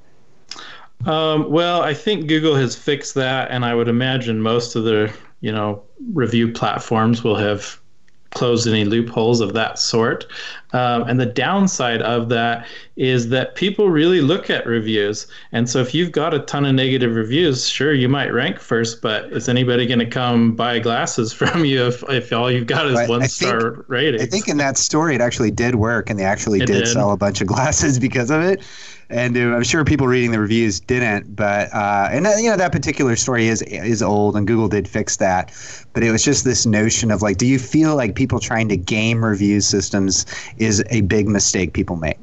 Um, 1.07 1.51
well, 1.51 1.81
I 1.81 1.95
think 1.95 2.27
Google 2.27 2.57
has 2.57 2.77
fixed 2.77 3.15
that, 3.15 3.51
and 3.51 3.65
I 3.65 3.75
would 3.75 3.89
imagine 3.89 4.41
most 4.41 4.77
of 4.77 4.85
the 4.85 5.13
you 5.41 5.53
know 5.53 5.83
review 6.13 6.53
platforms 6.53 7.25
will 7.25 7.37
have 7.37 7.81
closed 8.31 8.69
any 8.69 8.85
loopholes 8.85 9.41
of 9.41 9.55
that 9.55 9.79
sort. 9.79 10.27
Um, 10.73 11.03
and 11.03 11.19
the 11.19 11.27
downside 11.27 12.01
of 12.03 12.29
that 12.29 12.67
is 12.97 13.29
that 13.31 13.57
people 13.57 13.91
really 13.91 14.21
look 14.21 14.51
at 14.51 14.67
reviews. 14.67 15.27
And 15.51 15.69
so 15.69 15.81
if 15.81 15.95
you've 15.95 16.13
got 16.13 16.33
a 16.33 16.39
ton 16.41 16.65
of 16.65 16.75
negative 16.75 17.17
reviews, 17.17 17.67
sure, 17.67 17.93
you 17.93 18.09
might 18.09 18.33
rank 18.33 18.61
first, 18.61 19.03
but 19.03 19.33
is 19.33 19.49
anybody 19.49 19.87
going 19.87 19.99
to 19.99 20.07
come 20.07 20.55
buy 20.55 20.79
glasses 20.79 21.33
from 21.41 21.65
you 21.65 21.87
if, 21.87 22.05
if 22.09 22.33
all 22.33 22.51
you've 22.51 22.67
got 22.67 22.87
is 22.87 22.95
but 22.95 23.09
one 23.09 23.29
star 23.29 23.85
rating? 23.89 24.21
I 24.21 24.27
think 24.27 24.49
in 24.49 24.59
that 24.59 24.79
story, 24.79 25.15
it 25.17 25.21
actually 25.21 25.51
did 25.51 25.75
work 25.75 26.09
and 26.09 26.19
they 26.19 26.25
actually 26.25 26.61
did, 26.61 26.67
did, 26.67 26.89
sell 26.89 27.11
a 27.11 27.17
bunch 27.17 27.41
of 27.41 27.47
glasses 27.49 27.99
because 27.99 28.31
of 28.31 28.43
it 28.43 28.63
and 29.11 29.37
I'm 29.37 29.63
sure 29.65 29.85
people 29.85 30.07
reading 30.07 30.31
the 30.31 30.41
reviews 30.41 30.81
didn't. 30.81 31.35
But 31.35 31.73
uh, 31.75 32.09
and 32.11 32.27
uh, 32.27 32.35
you 32.39 32.49
know 32.49 32.57
that 32.57 32.73
particular 32.73 33.17
story 33.17 33.49
is 33.49 33.63
is 33.63 34.03
old, 34.03 34.37
and 34.37 34.47
Google 34.47 34.69
did 34.69 34.89
fix 34.89 35.17
that. 35.17 35.53
But 35.93 36.05
it 36.05 36.11
was 36.11 36.25
just 36.25 36.45
this 36.45 36.67
notion 36.67 37.11
of 37.11 37.21
like, 37.21 37.37
do 37.37 37.47
you 37.47 37.59
feel 37.59 37.97
like 37.97 38.15
people 38.15 38.39
trying 38.39 38.69
to 38.69 38.77
game 38.77 39.25
review 39.25 39.61
systems 39.61 40.27
is 40.59 40.85
a 40.91 41.01
big 41.03 41.29
mistake 41.29 41.73
people 41.73 41.97
make? 41.97 42.19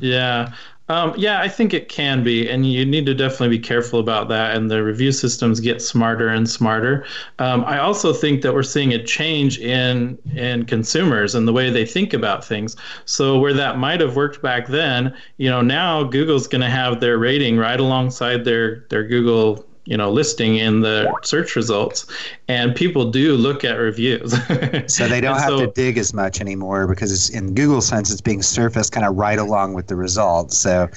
Yeah, 0.00 0.54
um, 0.90 1.14
yeah, 1.16 1.40
I 1.40 1.46
think 1.46 1.72
it 1.72 1.88
can 1.88 2.24
be, 2.24 2.50
and 2.50 2.66
you 2.66 2.84
need 2.84 3.06
to 3.06 3.14
definitely 3.14 3.56
be 3.56 3.62
careful 3.62 4.00
about 4.00 4.28
that. 4.30 4.56
And 4.56 4.68
the 4.68 4.82
review 4.82 5.12
systems 5.12 5.60
get 5.60 5.80
smarter 5.80 6.28
and 6.28 6.50
smarter. 6.50 7.06
Um, 7.38 7.64
I 7.64 7.78
also 7.78 8.12
think 8.12 8.42
that 8.42 8.52
we're 8.52 8.64
seeing 8.64 8.92
a 8.92 9.00
change 9.04 9.60
in 9.60 10.18
in 10.34 10.66
consumers 10.66 11.36
and 11.36 11.46
the 11.46 11.52
way 11.52 11.70
they 11.70 11.86
think 11.86 12.12
about 12.12 12.44
things. 12.44 12.74
So 13.04 13.38
where 13.38 13.54
that 13.54 13.78
might 13.78 14.00
have 14.00 14.16
worked 14.16 14.42
back 14.42 14.66
then, 14.66 15.16
you 15.36 15.48
know, 15.48 15.60
now 15.60 16.02
Google's 16.02 16.48
going 16.48 16.62
to 16.62 16.70
have 16.70 16.98
their 16.98 17.18
rating 17.18 17.56
right 17.56 17.78
alongside 17.78 18.44
their 18.44 18.84
their 18.88 19.06
Google 19.06 19.64
you 19.90 19.96
know 19.96 20.10
listing 20.10 20.56
in 20.56 20.80
the 20.80 21.12
search 21.22 21.56
results 21.56 22.06
and 22.48 22.74
people 22.74 23.10
do 23.10 23.36
look 23.36 23.64
at 23.64 23.74
reviews. 23.74 24.34
So 24.86 25.08
they 25.08 25.20
don't 25.20 25.38
have 25.38 25.50
so, 25.50 25.60
to 25.60 25.66
dig 25.66 25.98
as 25.98 26.14
much 26.14 26.40
anymore 26.40 26.86
because 26.86 27.12
it's 27.12 27.28
in 27.28 27.54
google 27.54 27.80
sense 27.80 28.10
it's 28.10 28.20
being 28.20 28.42
surfaced 28.42 28.92
kind 28.92 29.04
of 29.04 29.16
right 29.16 29.38
along 29.38 29.74
with 29.74 29.88
the 29.88 29.96
results. 29.96 30.56
So 30.56 30.88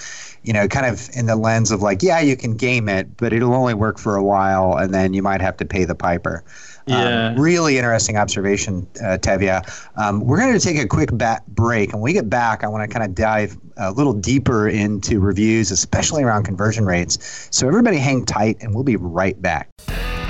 you 0.44 0.54
know 0.54 0.68
kind 0.68 0.86
of 0.86 1.10
in 1.16 1.26
the 1.26 1.36
lens 1.36 1.72
of 1.72 1.82
like 1.82 2.04
yeah 2.04 2.20
you 2.20 2.38
can 2.38 2.56
game 2.56 2.88
it 2.88 3.18
but 3.18 3.34
it'll 3.34 3.54
only 3.54 3.74
work 3.74 3.98
for 3.98 4.16
a 4.16 4.24
while 4.24 4.78
and 4.78 4.94
then 4.94 5.14
you 5.14 5.24
might 5.24 5.42
have 5.42 5.58
to 5.58 5.66
pay 5.66 5.86
the 5.86 5.96
piper 5.96 6.44
yeah. 6.86 7.30
Um, 7.30 7.40
really 7.40 7.78
interesting 7.78 8.18
observation, 8.18 8.88
uh, 9.02 9.18
Tevye. 9.18 9.62
Um, 9.96 10.22
we're 10.22 10.40
going 10.40 10.54
to 10.54 10.60
take 10.60 10.78
a 10.78 10.88
quick 10.88 11.10
bat 11.14 11.44
break. 11.48 11.94
And 11.94 12.02
when 12.02 12.04
we 12.04 12.14
get 12.14 12.30
back, 12.30 12.64
I 12.64 12.68
want 12.68 12.90
to 12.90 12.94
kind 12.94 13.06
of 13.06 13.16
dive 13.16 13.58
a 13.78 13.92
little 13.92 14.14
deeper 14.14 14.68
into 14.68 15.20
reviews, 15.20 15.72
especially 15.72 16.24
around 16.24 16.44
conversion 16.44 16.86
rates. 16.86 17.48
So 17.52 17.68
everybody 17.68 17.98
hang 17.98 18.26
tight, 18.26 18.58
and 18.62 18.74
we'll 18.74 18.84
be 18.84 18.98
right 18.98 19.42
back. 19.42 19.70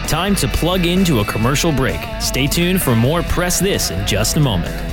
Time 0.08 0.36
to 0.36 0.48
plug 0.50 0.86
into 0.86 1.20
a 1.22 1.26
commercial 1.26 1.72
break. 1.72 2.00
Stay 2.20 2.46
tuned 2.46 2.82
for 2.82 2.96
more 2.96 3.24
Press 3.24 3.60
This 3.60 3.89
in 3.89 4.06
just 4.06 4.38
a 4.38 4.39
moment. 4.39 4.93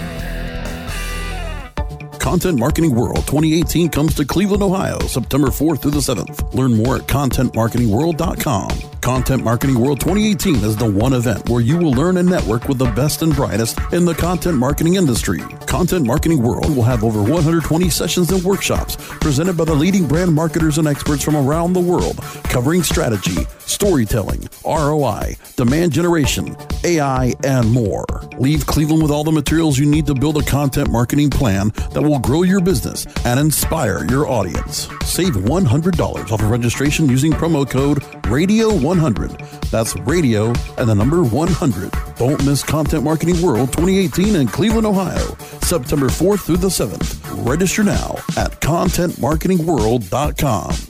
Content 2.20 2.58
Marketing 2.58 2.94
World 2.94 3.26
2018 3.26 3.88
comes 3.88 4.14
to 4.14 4.26
Cleveland, 4.26 4.62
Ohio, 4.62 4.98
September 5.00 5.48
4th 5.48 5.80
through 5.80 5.92
the 5.92 6.00
7th. 6.00 6.52
Learn 6.52 6.76
more 6.76 6.96
at 6.96 7.02
contentmarketingworld.com. 7.02 8.90
Content 9.00 9.42
Marketing 9.42 9.80
World 9.80 10.00
2018 10.00 10.56
is 10.56 10.76
the 10.76 10.84
one 10.88 11.14
event 11.14 11.48
where 11.48 11.62
you 11.62 11.78
will 11.78 11.92
learn 11.92 12.18
and 12.18 12.28
network 12.28 12.68
with 12.68 12.76
the 12.76 12.90
best 12.92 13.22
and 13.22 13.34
brightest 13.34 13.78
in 13.92 14.04
the 14.04 14.14
content 14.14 14.58
marketing 14.58 14.96
industry. 14.96 15.40
Content 15.66 16.04
Marketing 16.04 16.42
World 16.42 16.76
will 16.76 16.82
have 16.82 17.02
over 17.02 17.22
120 17.22 17.88
sessions 17.88 18.30
and 18.30 18.44
workshops 18.44 18.96
presented 18.96 19.56
by 19.56 19.64
the 19.64 19.74
leading 19.74 20.06
brand 20.06 20.34
marketers 20.34 20.76
and 20.76 20.86
experts 20.86 21.24
from 21.24 21.34
around 21.34 21.72
the 21.72 21.80
world, 21.80 22.18
covering 22.44 22.82
strategy, 22.82 23.46
storytelling, 23.60 24.46
ROI, 24.66 25.36
demand 25.56 25.92
generation, 25.92 26.54
AI, 26.84 27.32
and 27.44 27.70
more. 27.70 28.04
Leave 28.38 28.66
Cleveland 28.66 29.02
with 29.02 29.10
all 29.10 29.24
the 29.24 29.32
materials 29.32 29.78
you 29.78 29.86
need 29.86 30.06
to 30.06 30.14
build 30.14 30.36
a 30.36 30.44
content 30.44 30.90
marketing 30.90 31.30
plan 31.30 31.68
that 31.92 32.02
will 32.10 32.18
grow 32.18 32.42
your 32.42 32.60
business 32.60 33.06
and 33.24 33.38
inspire 33.38 34.04
your 34.10 34.26
audience. 34.26 34.88
Save 35.04 35.34
$100 35.34 36.32
off 36.32 36.42
of 36.42 36.50
registration 36.50 37.08
using 37.08 37.30
promo 37.32 37.68
code 37.68 37.98
RADIO100. 38.24 39.70
That's 39.70 39.94
radio 40.00 40.48
and 40.76 40.88
the 40.88 40.94
number 40.94 41.22
100. 41.22 41.92
Don't 42.16 42.44
miss 42.44 42.64
Content 42.64 43.04
Marketing 43.04 43.40
World 43.40 43.72
2018 43.72 44.34
in 44.34 44.48
Cleveland, 44.48 44.86
Ohio, 44.86 45.36
September 45.62 46.08
4th 46.08 46.40
through 46.40 46.56
the 46.56 46.68
7th. 46.68 47.46
Register 47.46 47.84
now 47.84 48.16
at 48.36 48.60
contentmarketingworld.com. 48.60 50.89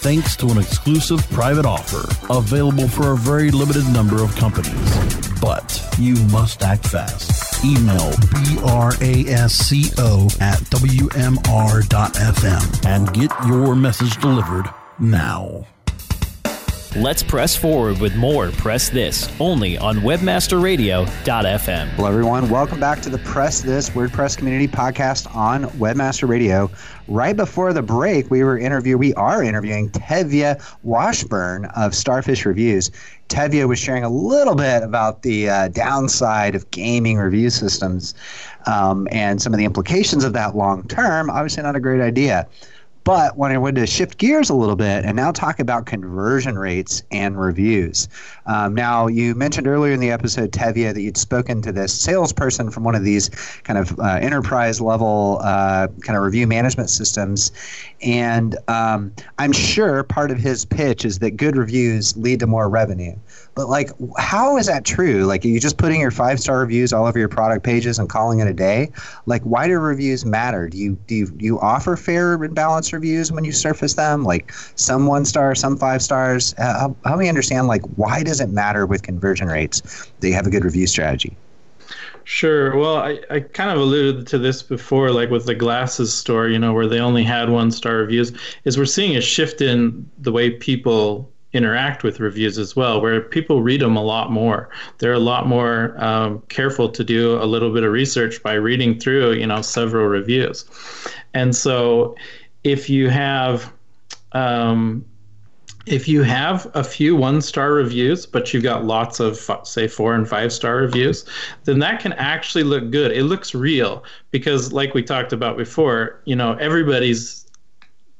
thanks 0.00 0.34
to 0.36 0.46
an 0.48 0.58
exclusive 0.58 1.20
private 1.30 1.66
offer 1.66 2.08
available 2.30 2.88
for 2.88 3.12
a 3.12 3.16
very 3.16 3.50
limited 3.50 3.86
number 3.92 4.22
of 4.22 4.34
companies. 4.36 5.40
But 5.40 5.82
you 5.98 6.14
must 6.26 6.62
act 6.62 6.86
fast. 6.86 7.64
Email 7.64 8.10
brasco 9.60 10.40
at 10.40 10.58
wmr.fm 10.70 11.86
and 12.86 13.12
get 13.12 13.30
your 13.46 13.74
message 13.74 14.16
delivered 14.20 14.66
now. 14.98 15.66
Let's 16.96 17.22
press 17.22 17.54
forward 17.54 18.00
with 18.00 18.16
more 18.16 18.50
Press 18.50 18.88
This 18.88 19.30
only 19.38 19.78
on 19.78 19.98
webmasterradio.fm. 19.98 21.88
Hello, 21.90 22.08
everyone. 22.08 22.50
Welcome 22.50 22.80
back 22.80 23.00
to 23.02 23.08
the 23.08 23.18
Press 23.18 23.60
This 23.60 23.90
WordPress 23.90 24.36
Community 24.36 24.66
Podcast 24.66 25.32
on 25.32 25.66
Webmaster 25.78 26.28
Radio. 26.28 26.68
Right 27.06 27.36
before 27.36 27.72
the 27.72 27.80
break, 27.80 28.28
we 28.32 28.42
were 28.42 28.58
interview 28.58 28.98
we 28.98 29.14
are 29.14 29.40
interviewing 29.40 29.88
Tevye 29.90 30.60
Washburn 30.82 31.66
of 31.76 31.94
Starfish 31.94 32.44
Reviews. 32.44 32.90
Tevye 33.28 33.68
was 33.68 33.78
sharing 33.78 34.02
a 34.02 34.10
little 34.10 34.56
bit 34.56 34.82
about 34.82 35.22
the 35.22 35.48
uh, 35.48 35.68
downside 35.68 36.56
of 36.56 36.68
gaming 36.72 37.18
review 37.18 37.50
systems 37.50 38.14
um, 38.66 39.06
and 39.12 39.40
some 39.40 39.54
of 39.54 39.58
the 39.58 39.64
implications 39.64 40.24
of 40.24 40.32
that 40.32 40.56
long 40.56 40.88
term. 40.88 41.30
Obviously, 41.30 41.62
not 41.62 41.76
a 41.76 41.80
great 41.80 42.00
idea. 42.00 42.48
But 43.04 43.36
when 43.36 43.50
I 43.50 43.58
wanted 43.58 43.80
to 43.80 43.86
shift 43.86 44.18
gears 44.18 44.50
a 44.50 44.54
little 44.54 44.76
bit 44.76 45.04
and 45.04 45.16
now 45.16 45.32
talk 45.32 45.58
about 45.58 45.86
conversion 45.86 46.58
rates 46.58 47.02
and 47.10 47.40
reviews. 47.40 48.08
Um, 48.46 48.74
now, 48.74 49.06
you 49.06 49.34
mentioned 49.34 49.66
earlier 49.66 49.92
in 49.92 50.00
the 50.00 50.10
episode, 50.10 50.52
Tevye, 50.52 50.92
that 50.92 51.00
you'd 51.00 51.16
spoken 51.16 51.62
to 51.62 51.72
this 51.72 51.94
salesperson 51.94 52.70
from 52.70 52.84
one 52.84 52.94
of 52.94 53.02
these 53.02 53.28
kind 53.64 53.78
of 53.78 53.98
uh, 53.98 54.18
enterprise 54.20 54.80
level 54.80 55.40
uh, 55.42 55.88
kind 56.02 56.16
of 56.16 56.22
review 56.22 56.46
management 56.46 56.90
systems. 56.90 57.52
And 58.02 58.56
um, 58.68 59.12
I'm 59.38 59.52
sure 59.52 60.02
part 60.02 60.30
of 60.30 60.38
his 60.38 60.64
pitch 60.64 61.04
is 61.04 61.20
that 61.20 61.32
good 61.36 61.56
reviews 61.56 62.16
lead 62.16 62.40
to 62.40 62.46
more 62.46 62.68
revenue. 62.68 63.16
But 63.60 63.68
like, 63.68 63.90
how 64.16 64.56
is 64.56 64.64
that 64.68 64.86
true? 64.86 65.26
Like, 65.26 65.44
are 65.44 65.48
you 65.48 65.60
just 65.60 65.76
putting 65.76 66.00
your 66.00 66.10
five 66.10 66.40
star 66.40 66.60
reviews 66.60 66.94
all 66.94 67.04
over 67.04 67.18
your 67.18 67.28
product 67.28 67.62
pages 67.62 67.98
and 67.98 68.08
calling 68.08 68.40
it 68.40 68.48
a 68.48 68.54
day? 68.54 68.90
Like, 69.26 69.42
why 69.42 69.68
do 69.68 69.78
reviews 69.78 70.24
matter? 70.24 70.66
Do 70.66 70.78
you 70.78 70.96
do 71.06 71.14
you, 71.14 71.26
do 71.26 71.44
you 71.44 71.60
offer 71.60 71.94
fair 71.94 72.42
and 72.42 72.54
balanced 72.54 72.90
reviews 72.94 73.30
when 73.30 73.44
you 73.44 73.52
surface 73.52 73.92
them? 73.92 74.24
Like 74.24 74.50
some 74.76 75.06
one 75.06 75.26
star, 75.26 75.54
some 75.54 75.76
five 75.76 76.00
stars. 76.00 76.54
Uh, 76.56 76.88
help 77.04 77.18
me 77.18 77.28
understand. 77.28 77.66
Like, 77.66 77.82
why 77.96 78.22
does 78.22 78.40
it 78.40 78.48
matter 78.48 78.86
with 78.86 79.02
conversion 79.02 79.48
rates 79.48 80.10
that 80.20 80.28
you 80.28 80.32
have 80.32 80.46
a 80.46 80.50
good 80.50 80.64
review 80.64 80.86
strategy? 80.86 81.36
Sure. 82.24 82.74
Well, 82.78 82.96
I, 82.96 83.20
I 83.30 83.40
kind 83.40 83.70
of 83.70 83.76
alluded 83.76 84.26
to 84.28 84.38
this 84.38 84.62
before, 84.62 85.10
like 85.10 85.28
with 85.28 85.44
the 85.44 85.54
glasses 85.54 86.14
store, 86.14 86.48
you 86.48 86.58
know, 86.58 86.72
where 86.72 86.86
they 86.86 87.00
only 87.00 87.24
had 87.24 87.50
one 87.50 87.70
star 87.70 87.96
reviews, 87.96 88.32
is 88.64 88.78
we're 88.78 88.86
seeing 88.86 89.18
a 89.18 89.20
shift 89.20 89.60
in 89.60 90.08
the 90.16 90.32
way 90.32 90.48
people 90.48 91.30
interact 91.52 92.02
with 92.02 92.20
reviews 92.20 92.58
as 92.58 92.76
well, 92.76 93.00
where 93.00 93.20
people 93.20 93.62
read 93.62 93.80
them 93.80 93.96
a 93.96 94.02
lot 94.02 94.30
more. 94.30 94.68
They're 94.98 95.12
a 95.12 95.18
lot 95.18 95.46
more 95.46 95.94
um, 96.02 96.42
careful 96.48 96.88
to 96.88 97.02
do 97.02 97.42
a 97.42 97.44
little 97.44 97.72
bit 97.72 97.82
of 97.82 97.92
research 97.92 98.42
by 98.42 98.54
reading 98.54 98.98
through, 98.98 99.32
you 99.32 99.46
know, 99.46 99.62
several 99.62 100.06
reviews. 100.06 100.64
And 101.34 101.54
so, 101.54 102.16
if 102.62 102.90
you 102.90 103.08
have 103.08 103.72
um, 104.32 105.04
if 105.86 106.06
you 106.06 106.22
have 106.22 106.70
a 106.74 106.84
few 106.84 107.16
one 107.16 107.40
star 107.40 107.72
reviews, 107.72 108.26
but 108.26 108.52
you've 108.52 108.62
got 108.62 108.84
lots 108.84 109.18
of, 109.18 109.36
say, 109.64 109.88
four 109.88 110.14
and 110.14 110.28
five 110.28 110.52
star 110.52 110.76
reviews, 110.76 111.24
then 111.64 111.78
that 111.80 112.00
can 112.00 112.12
actually 112.14 112.64
look 112.64 112.90
good. 112.90 113.12
It 113.12 113.24
looks 113.24 113.54
real 113.54 114.04
because, 114.30 114.72
like 114.72 114.94
we 114.94 115.02
talked 115.02 115.32
about 115.32 115.56
before, 115.56 116.20
you 116.26 116.36
know, 116.36 116.52
everybody's 116.54 117.46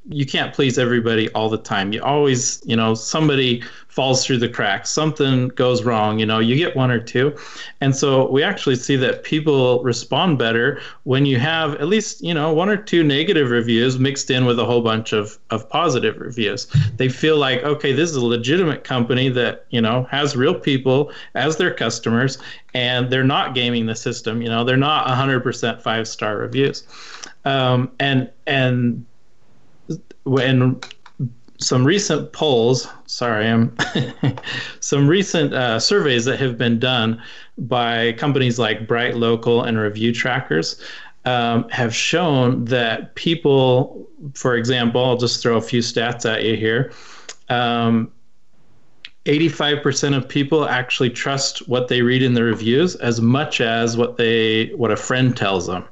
you 0.08 0.24
can't 0.24 0.54
please 0.54 0.78
everybody 0.78 1.28
all 1.30 1.50
the 1.50 1.58
time. 1.58 1.92
You 1.92 2.02
always, 2.02 2.62
you 2.64 2.74
know, 2.74 2.94
somebody 2.94 3.62
falls 3.88 4.24
through 4.24 4.38
the 4.38 4.48
cracks, 4.48 4.88
something 4.88 5.48
goes 5.48 5.84
wrong, 5.84 6.18
you 6.18 6.24
know, 6.24 6.38
you 6.38 6.56
get 6.56 6.74
one 6.74 6.90
or 6.90 7.00
two. 7.00 7.36
And 7.80 7.94
so 7.94 8.30
we 8.30 8.42
actually 8.42 8.76
see 8.76 8.96
that 8.96 9.24
people 9.24 9.82
respond 9.82 10.38
better 10.38 10.80
when 11.02 11.26
you 11.26 11.38
have 11.38 11.74
at 11.74 11.88
least, 11.88 12.22
you 12.22 12.32
know, 12.32 12.52
one 12.52 12.70
or 12.70 12.76
two 12.76 13.04
negative 13.04 13.50
reviews 13.50 13.98
mixed 13.98 14.30
in 14.30 14.46
with 14.46 14.58
a 14.58 14.64
whole 14.64 14.80
bunch 14.80 15.12
of, 15.12 15.38
of 15.50 15.68
positive 15.68 16.18
reviews. 16.18 16.66
They 16.96 17.08
feel 17.08 17.36
like, 17.36 17.62
okay, 17.62 17.92
this 17.92 18.08
is 18.08 18.16
a 18.16 18.24
legitimate 18.24 18.84
company 18.84 19.28
that, 19.30 19.66
you 19.70 19.82
know, 19.82 20.04
has 20.04 20.34
real 20.34 20.54
people 20.54 21.12
as 21.34 21.56
their 21.56 21.74
customers 21.74 22.38
and 22.72 23.10
they're 23.10 23.24
not 23.24 23.54
gaming 23.54 23.86
the 23.86 23.96
system, 23.96 24.40
you 24.40 24.48
know, 24.48 24.64
they're 24.64 24.76
not 24.76 25.06
100% 25.08 25.82
five 25.82 26.08
star 26.08 26.38
reviews. 26.38 26.84
Um, 27.44 27.90
and, 27.98 28.30
and, 28.46 29.04
when 30.24 30.81
some 31.59 31.85
recent 31.85 32.33
polls, 32.33 32.88
sorry, 33.07 33.46
I'm 33.46 33.76
some 34.81 35.07
recent 35.07 35.53
uh, 35.53 35.79
surveys 35.79 36.24
that 36.24 36.38
have 36.40 36.57
been 36.57 36.79
done 36.79 37.22
by 37.59 38.12
companies 38.12 38.59
like 38.59 38.87
Bright 38.87 39.16
Local 39.16 39.62
and 39.62 39.79
Review 39.79 40.12
Trackers 40.12 40.81
um, 41.26 41.68
have 41.68 41.94
shown 41.94 42.64
that 42.66 43.14
people, 43.14 44.09
for 44.35 44.57
example, 44.57 45.05
I'll 45.05 45.18
just 45.18 45.42
throw 45.42 45.57
a 45.57 45.62
few 45.62 45.81
stats 45.81 46.31
at 46.31 46.44
you 46.44 46.57
here. 46.57 46.92
Um, 47.48 48.11
85% 49.26 50.16
of 50.16 50.26
people 50.26 50.66
actually 50.66 51.11
trust 51.11 51.68
what 51.68 51.88
they 51.88 52.00
read 52.00 52.22
in 52.22 52.33
the 52.33 52.42
reviews 52.42 52.96
as 52.96 53.20
much 53.20 53.61
as 53.61 53.96
what 53.96 54.16
they 54.16 54.68
what 54.68 54.90
a 54.90 54.96
friend 54.96 55.37
tells 55.37 55.66
them. 55.66 55.85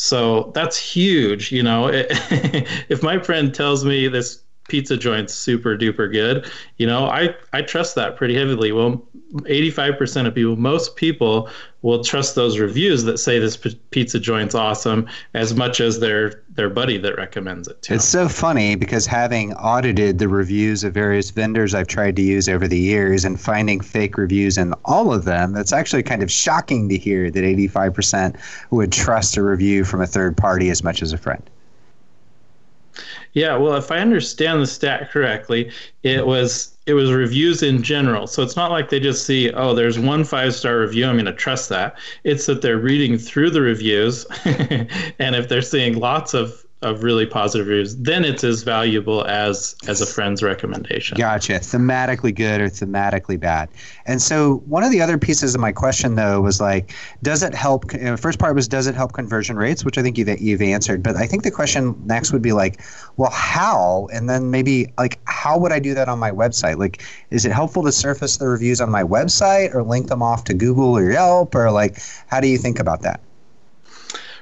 So 0.00 0.52
that's 0.54 0.78
huge. 0.78 1.50
You 1.50 1.64
know, 1.64 1.88
if 1.92 3.02
my 3.02 3.18
friend 3.18 3.52
tells 3.52 3.84
me 3.84 4.06
this 4.06 4.44
pizza 4.68 4.96
joint's 4.96 5.34
super 5.34 5.76
duper 5.76 6.10
good, 6.10 6.50
you 6.76 6.86
know, 6.86 7.06
I, 7.06 7.34
I 7.52 7.62
trust 7.62 7.94
that 7.96 8.16
pretty 8.16 8.34
heavily. 8.34 8.70
Well, 8.72 9.02
85% 9.32 10.26
of 10.26 10.34
people, 10.34 10.56
most 10.56 10.96
people 10.96 11.50
will 11.82 12.02
trust 12.02 12.34
those 12.34 12.58
reviews 12.58 13.04
that 13.04 13.18
say 13.18 13.38
this 13.38 13.56
p- 13.56 13.78
pizza 13.90 14.18
joint's 14.18 14.54
awesome 14.54 15.08
as 15.34 15.54
much 15.54 15.80
as 15.80 16.00
their 16.00 16.42
their 16.50 16.68
buddy 16.68 16.98
that 16.98 17.16
recommends 17.16 17.68
it 17.68 17.80
to 17.82 17.94
It's 17.94 18.04
so 18.04 18.28
funny 18.28 18.74
because 18.74 19.06
having 19.06 19.52
audited 19.54 20.18
the 20.18 20.28
reviews 20.28 20.82
of 20.82 20.92
various 20.92 21.30
vendors 21.30 21.74
I've 21.74 21.86
tried 21.86 22.16
to 22.16 22.22
use 22.22 22.48
over 22.48 22.66
the 22.66 22.78
years 22.78 23.24
and 23.24 23.40
finding 23.40 23.80
fake 23.80 24.16
reviews 24.18 24.58
in 24.58 24.74
all 24.84 25.12
of 25.12 25.24
them, 25.24 25.56
it's 25.56 25.72
actually 25.72 26.02
kind 26.02 26.22
of 26.22 26.32
shocking 26.32 26.88
to 26.88 26.98
hear 26.98 27.30
that 27.30 27.44
85% 27.44 28.36
would 28.70 28.90
trust 28.90 29.36
a 29.36 29.42
review 29.42 29.84
from 29.84 30.00
a 30.00 30.06
third 30.06 30.36
party 30.36 30.70
as 30.70 30.82
much 30.82 31.00
as 31.00 31.12
a 31.12 31.18
friend. 31.18 31.48
Yeah, 33.32 33.56
well, 33.56 33.76
if 33.76 33.90
I 33.90 33.98
understand 33.98 34.60
the 34.60 34.66
stat 34.66 35.10
correctly, 35.10 35.70
it 36.02 36.26
was 36.26 36.76
it 36.86 36.94
was 36.94 37.12
reviews 37.12 37.62
in 37.62 37.82
general. 37.82 38.26
So 38.26 38.42
it's 38.42 38.56
not 38.56 38.70
like 38.70 38.88
they 38.88 38.98
just 38.98 39.26
see, 39.26 39.52
oh, 39.52 39.74
there's 39.74 39.98
one 39.98 40.24
five 40.24 40.54
star 40.54 40.80
review, 40.80 41.06
I'm 41.06 41.16
going 41.16 41.26
to 41.26 41.32
trust 41.34 41.68
that. 41.68 41.98
It's 42.24 42.46
that 42.46 42.62
they're 42.62 42.78
reading 42.78 43.18
through 43.18 43.50
the 43.50 43.60
reviews, 43.60 44.24
and 44.44 45.36
if 45.36 45.48
they're 45.48 45.62
seeing 45.62 45.98
lots 45.98 46.34
of 46.34 46.64
of 46.82 47.02
really 47.02 47.26
positive 47.26 47.66
reviews, 47.66 47.96
then 47.96 48.24
it's 48.24 48.44
as 48.44 48.62
valuable 48.62 49.24
as 49.26 49.74
as 49.88 50.00
a 50.00 50.06
friend's 50.06 50.42
recommendation. 50.42 51.18
Gotcha. 51.18 51.54
Thematically 51.54 52.32
good 52.32 52.60
or 52.60 52.68
thematically 52.68 53.38
bad. 53.38 53.68
And 54.06 54.22
so 54.22 54.58
one 54.66 54.84
of 54.84 54.92
the 54.92 55.00
other 55.00 55.18
pieces 55.18 55.56
of 55.56 55.60
my 55.60 55.72
question 55.72 56.14
though 56.14 56.40
was 56.40 56.60
like, 56.60 56.94
does 57.22 57.42
it 57.42 57.52
help? 57.52 57.92
You 57.92 58.00
know, 58.00 58.16
first 58.16 58.38
part 58.38 58.54
was 58.54 58.68
does 58.68 58.86
it 58.86 58.94
help 58.94 59.12
conversion 59.12 59.56
rates, 59.56 59.84
which 59.84 59.98
I 59.98 60.02
think 60.02 60.16
you've 60.16 60.40
you've 60.40 60.62
answered. 60.62 61.02
But 61.02 61.16
I 61.16 61.26
think 61.26 61.42
the 61.42 61.50
question 61.50 62.00
next 62.06 62.32
would 62.32 62.42
be 62.42 62.52
like, 62.52 62.80
well, 63.16 63.30
how? 63.30 64.08
And 64.12 64.30
then 64.30 64.52
maybe 64.52 64.92
like, 64.98 65.18
how 65.24 65.58
would 65.58 65.72
I 65.72 65.80
do 65.80 65.94
that 65.94 66.08
on 66.08 66.20
my 66.20 66.30
website? 66.30 66.78
Like, 66.78 67.02
is 67.30 67.44
it 67.44 67.50
helpful 67.50 67.82
to 67.82 67.92
surface 67.92 68.36
the 68.36 68.46
reviews 68.46 68.80
on 68.80 68.88
my 68.88 69.02
website 69.02 69.74
or 69.74 69.82
link 69.82 70.06
them 70.06 70.22
off 70.22 70.44
to 70.44 70.54
Google 70.54 70.96
or 70.96 71.10
Yelp 71.10 71.56
or 71.56 71.72
like, 71.72 71.98
how 72.28 72.40
do 72.40 72.46
you 72.46 72.58
think 72.58 72.78
about 72.78 73.02
that? 73.02 73.20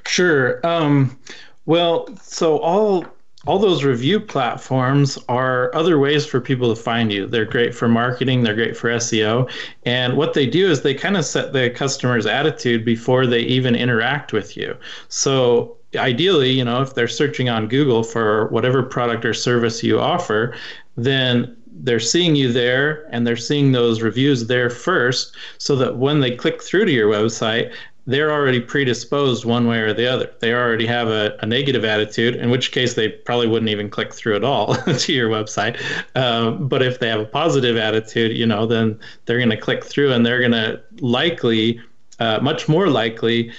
Sure. 0.07 0.65
Um, 0.65 1.19
well, 1.67 2.09
so 2.23 2.59
all 2.59 3.05
all 3.47 3.59
those 3.61 3.85
review 3.85 4.19
platforms 4.19 5.19
are 5.29 5.73
other 5.73 6.01
ways 6.01 6.27
for 6.27 6.41
people 6.41 6.75
to 6.75 6.81
find 6.81 7.13
you. 7.13 7.27
They're 7.27 7.45
great 7.45 7.75
for 7.75 7.87
marketing, 7.87 8.43
they're 8.43 8.57
great 8.57 8.77
for 8.77 8.91
SEO. 8.91 9.49
And 9.85 10.17
what 10.17 10.35
they 10.35 10.47
do 10.47 10.69
is 10.69 10.83
they 10.83 10.95
kind 10.95 11.17
of 11.17 11.25
set 11.25 11.53
the 11.53 11.71
customer's 11.71 12.27
attitude 12.27 12.85
before 12.85 13.25
they 13.25 13.41
even 13.41 13.77
interact 13.77 14.33
with 14.33 14.57
you. 14.57 14.77
So 15.09 15.77
ideally, 15.95 16.51
you 16.51 16.65
know, 16.65 16.83
if 16.83 16.95
they're 16.95 17.07
searching 17.07 17.49
on 17.49 17.69
Google 17.69 18.03
for 18.03 18.49
whatever 18.49 18.83
product 18.83 19.25
or 19.25 19.33
service 19.33 19.83
you 19.83 20.01
offer, 20.01 20.55
then 20.97 21.57
they're 21.83 22.01
seeing 22.01 22.35
you 22.35 22.53
there 22.53 23.07
and 23.11 23.27
they're 23.27 23.37
seeing 23.37 23.73
those 23.73 24.03
reviews 24.03 24.47
there 24.47 24.71
first 24.71 25.37
so 25.59 25.77
that 25.77 25.99
when 25.99 26.21
they 26.21 26.35
click 26.35 26.63
through 26.63 26.87
to 26.87 26.93
your 26.93 27.11
website 27.11 27.73
they're 28.07 28.31
already 28.31 28.61
predisposed 28.61 29.45
one 29.45 29.67
way 29.67 29.81
or 29.81 29.93
the 29.93 30.07
other. 30.07 30.33
They 30.39 30.53
already 30.53 30.87
have 30.87 31.09
a, 31.09 31.37
a, 31.41 31.47
negative 31.47 31.85
attitude, 31.85 32.37
in 32.37 32.51
which 32.51 32.71
case 32.71 32.95
they 32.95 33.09
probably 33.09 33.49
wouldn't 33.49 33.69
even 33.69 33.91
click 33.91 34.15
through 34.15 34.37
at 34.37 34.45
all 34.45 34.75
to 34.99 35.13
your 35.13 35.29
website. 35.29 35.81
Um, 36.15 36.69
but 36.69 36.83
if 36.83 37.01
they 37.01 37.09
have 37.09 37.21
a 37.21 37.27
positive 37.27 37.77
attitude, 37.77 38.37
you 38.37 38.47
know, 38.47 38.65
then 38.65 38.99
they're 39.25 39.39
going 39.39 39.51
to 39.51 39.57
click 39.57 39.85
through 39.85 40.13
and 40.13 40.25
they're 40.25 40.39
going 40.39 40.53
to 40.53 40.81
likely, 41.01 41.81
uh, 42.21 42.39
much 42.41 42.69
more 42.69 42.89
likely, 42.89 43.53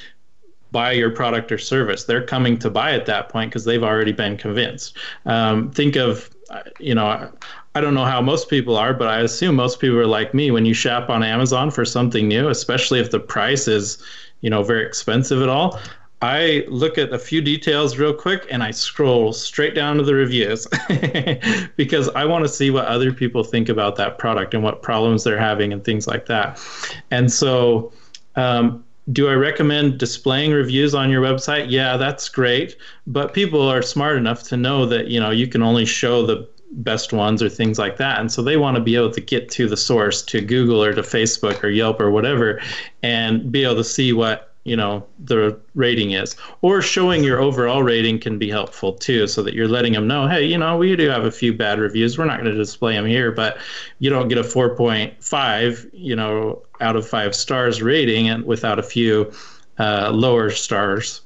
buy 0.71 0.91
your 0.91 1.09
product 1.09 1.51
or 1.51 1.57
service. 1.57 2.05
They're 2.05 2.25
coming 2.25 2.57
to 2.59 2.69
buy 2.69 2.91
at 2.91 3.05
that 3.05 3.29
point 3.29 3.51
because 3.51 3.65
they've 3.65 3.83
already 3.83 4.11
been 4.11 4.37
convinced. 4.37 4.97
Um, 5.25 5.71
think 5.71 5.95
of, 5.95 6.29
you 6.79 6.93
know, 6.93 7.31
I 7.75 7.81
don't 7.81 7.93
know 7.93 8.05
how 8.05 8.21
most 8.21 8.49
people 8.49 8.75
are, 8.75 8.93
but 8.93 9.07
I 9.07 9.19
assume 9.19 9.55
most 9.55 9.79
people 9.79 9.97
are 9.97 10.07
like 10.07 10.33
me. 10.33 10.51
When 10.51 10.65
you 10.65 10.73
shop 10.73 11.09
on 11.09 11.23
Amazon 11.23 11.69
for 11.69 11.85
something 11.85 12.27
new, 12.27 12.49
especially 12.49 12.99
if 12.99 13.11
the 13.11 13.19
price 13.19 13.67
is, 13.67 14.01
you 14.41 14.49
know, 14.49 14.63
very 14.63 14.85
expensive 14.85 15.41
at 15.41 15.49
all, 15.49 15.79
I 16.21 16.65
look 16.67 16.97
at 16.97 17.13
a 17.13 17.19
few 17.19 17.41
details 17.41 17.97
real 17.97 18.13
quick 18.13 18.47
and 18.49 18.63
I 18.63 18.71
scroll 18.71 19.33
straight 19.33 19.75
down 19.75 19.97
to 19.97 20.03
the 20.03 20.15
reviews 20.15 20.65
because 21.75 22.09
I 22.09 22.25
want 22.25 22.43
to 22.43 22.49
see 22.49 22.71
what 22.71 22.85
other 22.85 23.13
people 23.13 23.43
think 23.43 23.69
about 23.69 23.97
that 23.97 24.17
product 24.17 24.55
and 24.55 24.63
what 24.63 24.81
problems 24.81 25.23
they're 25.23 25.37
having 25.37 25.71
and 25.73 25.83
things 25.83 26.07
like 26.07 26.25
that. 26.25 26.59
And 27.11 27.31
so, 27.31 27.91
um, 28.35 28.83
do 29.11 29.29
I 29.29 29.33
recommend 29.33 29.99
displaying 29.99 30.51
reviews 30.51 30.93
on 30.93 31.09
your 31.09 31.21
website? 31.21 31.67
Yeah, 31.69 31.95
that's 31.97 32.27
great. 32.27 32.75
But 33.05 33.33
people 33.33 33.61
are 33.61 33.81
smart 33.81 34.17
enough 34.17 34.43
to 34.43 34.57
know 34.57 34.85
that, 34.87 35.07
you 35.07 35.19
know, 35.19 35.29
you 35.29 35.47
can 35.47 35.61
only 35.61 35.85
show 35.85 36.25
the 36.25 36.49
best 36.71 37.13
ones 37.13 37.41
or 37.41 37.49
things 37.49 37.79
like 37.79 37.97
that. 37.97 38.19
And 38.19 38.31
so 38.31 38.41
they 38.41 38.57
want 38.57 38.75
to 38.75 38.81
be 38.81 38.95
able 38.95 39.11
to 39.11 39.21
get 39.21 39.49
to 39.51 39.67
the 39.67 39.77
source, 39.77 40.21
to 40.23 40.41
Google 40.41 40.83
or 40.83 40.93
to 40.93 41.01
Facebook 41.01 41.63
or 41.63 41.69
Yelp 41.69 41.99
or 41.99 42.11
whatever, 42.11 42.61
and 43.03 43.51
be 43.51 43.63
able 43.63 43.75
to 43.75 43.83
see 43.83 44.13
what 44.13 44.53
you 44.63 44.75
know 44.75 45.05
the 45.17 45.57
rating 45.75 46.11
is. 46.11 46.35
Or 46.61 46.81
showing 46.81 47.23
your 47.23 47.39
overall 47.39 47.83
rating 47.83 48.19
can 48.19 48.37
be 48.37 48.49
helpful 48.49 48.93
too 48.93 49.25
so 49.27 49.41
that 49.43 49.53
you're 49.53 49.67
letting 49.67 49.93
them 49.93 50.07
know 50.07 50.27
hey 50.27 50.43
you 50.43 50.57
know 50.57 50.77
we 50.77 50.93
do 50.95 51.09
have 51.09 51.23
a 51.23 51.31
few 51.31 51.53
bad 51.53 51.79
reviews. 51.79 52.17
We're 52.17 52.25
not 52.25 52.41
going 52.41 52.51
to 52.51 52.57
display 52.57 52.93
them 52.93 53.05
here 53.05 53.31
but 53.31 53.57
you 53.99 54.09
don't 54.09 54.27
get 54.27 54.37
a 54.37 54.43
4.5 54.43 55.89
you 55.93 56.15
know 56.17 56.63
out 56.81 56.97
of 56.97 57.07
5 57.07 57.33
stars 57.33 57.81
rating 57.81 58.27
and 58.27 58.43
without 58.43 58.77
a 58.77 58.83
few 58.83 59.31
uh, 59.79 60.11
lower 60.13 60.49
stars 60.49 61.21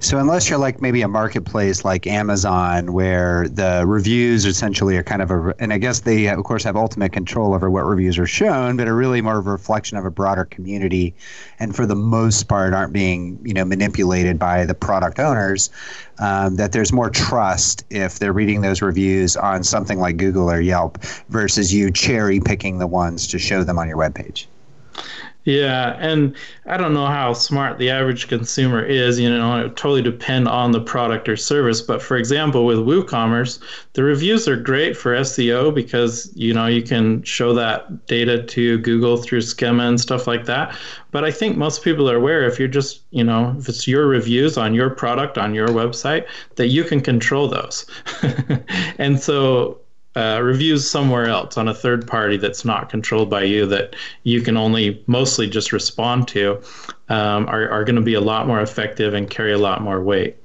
so 0.00 0.18
unless 0.18 0.48
you're 0.48 0.58
like 0.58 0.80
maybe 0.80 1.02
a 1.02 1.08
marketplace 1.08 1.84
like 1.84 2.06
Amazon, 2.06 2.92
where 2.92 3.48
the 3.48 3.84
reviews 3.86 4.44
essentially 4.44 4.96
are 4.96 5.02
kind 5.02 5.22
of 5.22 5.30
a, 5.30 5.54
and 5.58 5.72
I 5.72 5.78
guess 5.78 6.00
they 6.00 6.28
of 6.28 6.42
course 6.44 6.64
have 6.64 6.76
ultimate 6.76 7.12
control 7.12 7.54
over 7.54 7.70
what 7.70 7.84
reviews 7.84 8.18
are 8.18 8.26
shown, 8.26 8.76
but 8.76 8.88
are 8.88 8.96
really 8.96 9.22
more 9.22 9.38
of 9.38 9.46
a 9.46 9.50
reflection 9.50 9.96
of 9.96 10.04
a 10.04 10.10
broader 10.10 10.44
community, 10.44 11.14
and 11.58 11.74
for 11.76 11.86
the 11.86 11.94
most 11.94 12.48
part 12.48 12.74
aren't 12.74 12.92
being 12.92 13.38
you 13.44 13.54
know 13.54 13.64
manipulated 13.64 14.38
by 14.38 14.64
the 14.64 14.74
product 14.74 15.18
owners. 15.18 15.70
Um, 16.18 16.56
that 16.56 16.72
there's 16.72 16.92
more 16.92 17.08
trust 17.08 17.84
if 17.88 18.18
they're 18.18 18.34
reading 18.34 18.60
those 18.60 18.82
reviews 18.82 19.38
on 19.38 19.64
something 19.64 19.98
like 19.98 20.18
Google 20.18 20.50
or 20.50 20.60
Yelp 20.60 21.02
versus 21.30 21.72
you 21.72 21.90
cherry 21.90 22.40
picking 22.40 22.78
the 22.78 22.86
ones 22.86 23.26
to 23.28 23.38
show 23.38 23.64
them 23.64 23.78
on 23.78 23.88
your 23.88 23.96
webpage. 23.96 24.46
Yeah, 25.44 25.96
and 25.98 26.36
I 26.66 26.76
don't 26.76 26.92
know 26.92 27.06
how 27.06 27.32
smart 27.32 27.78
the 27.78 27.88
average 27.88 28.28
consumer 28.28 28.84
is. 28.84 29.18
You 29.18 29.30
know, 29.30 29.64
it 29.64 29.76
totally 29.76 30.02
depend 30.02 30.48
on 30.48 30.72
the 30.72 30.80
product 30.80 31.30
or 31.30 31.36
service. 31.36 31.80
But 31.80 32.02
for 32.02 32.18
example, 32.18 32.66
with 32.66 32.78
WooCommerce, 32.78 33.58
the 33.94 34.02
reviews 34.02 34.46
are 34.46 34.56
great 34.56 34.96
for 34.96 35.14
SEO 35.16 35.74
because 35.74 36.30
you 36.34 36.52
know 36.52 36.66
you 36.66 36.82
can 36.82 37.22
show 37.22 37.54
that 37.54 38.06
data 38.06 38.42
to 38.42 38.78
Google 38.78 39.16
through 39.16 39.40
Schema 39.40 39.84
and 39.84 39.98
stuff 39.98 40.26
like 40.26 40.44
that. 40.44 40.76
But 41.10 41.24
I 41.24 41.30
think 41.30 41.56
most 41.56 41.82
people 41.82 42.10
are 42.10 42.16
aware 42.16 42.44
if 42.46 42.58
you're 42.58 42.68
just 42.68 43.00
you 43.10 43.24
know 43.24 43.56
if 43.58 43.68
it's 43.68 43.88
your 43.88 44.06
reviews 44.06 44.58
on 44.58 44.74
your 44.74 44.90
product 44.90 45.38
on 45.38 45.54
your 45.54 45.68
website 45.68 46.26
that 46.56 46.68
you 46.68 46.84
can 46.84 47.00
control 47.00 47.48
those. 47.48 47.86
and 48.98 49.18
so 49.18 49.80
uh, 50.16 50.40
reviews 50.42 50.88
somewhere 50.88 51.26
else 51.26 51.56
on 51.56 51.68
a 51.68 51.74
third 51.74 52.06
party 52.06 52.36
that's 52.36 52.64
not 52.64 52.88
controlled 52.88 53.30
by 53.30 53.42
you 53.42 53.66
that 53.66 53.94
you 54.24 54.40
can 54.40 54.56
only 54.56 55.02
mostly 55.06 55.48
just 55.48 55.72
respond 55.72 56.26
to 56.28 56.60
um, 57.08 57.46
are, 57.48 57.68
are 57.70 57.84
going 57.84 57.96
to 57.96 58.02
be 58.02 58.14
a 58.14 58.20
lot 58.20 58.46
more 58.46 58.60
effective 58.60 59.14
and 59.14 59.30
carry 59.30 59.52
a 59.52 59.58
lot 59.58 59.82
more 59.82 60.02
weight. 60.02 60.36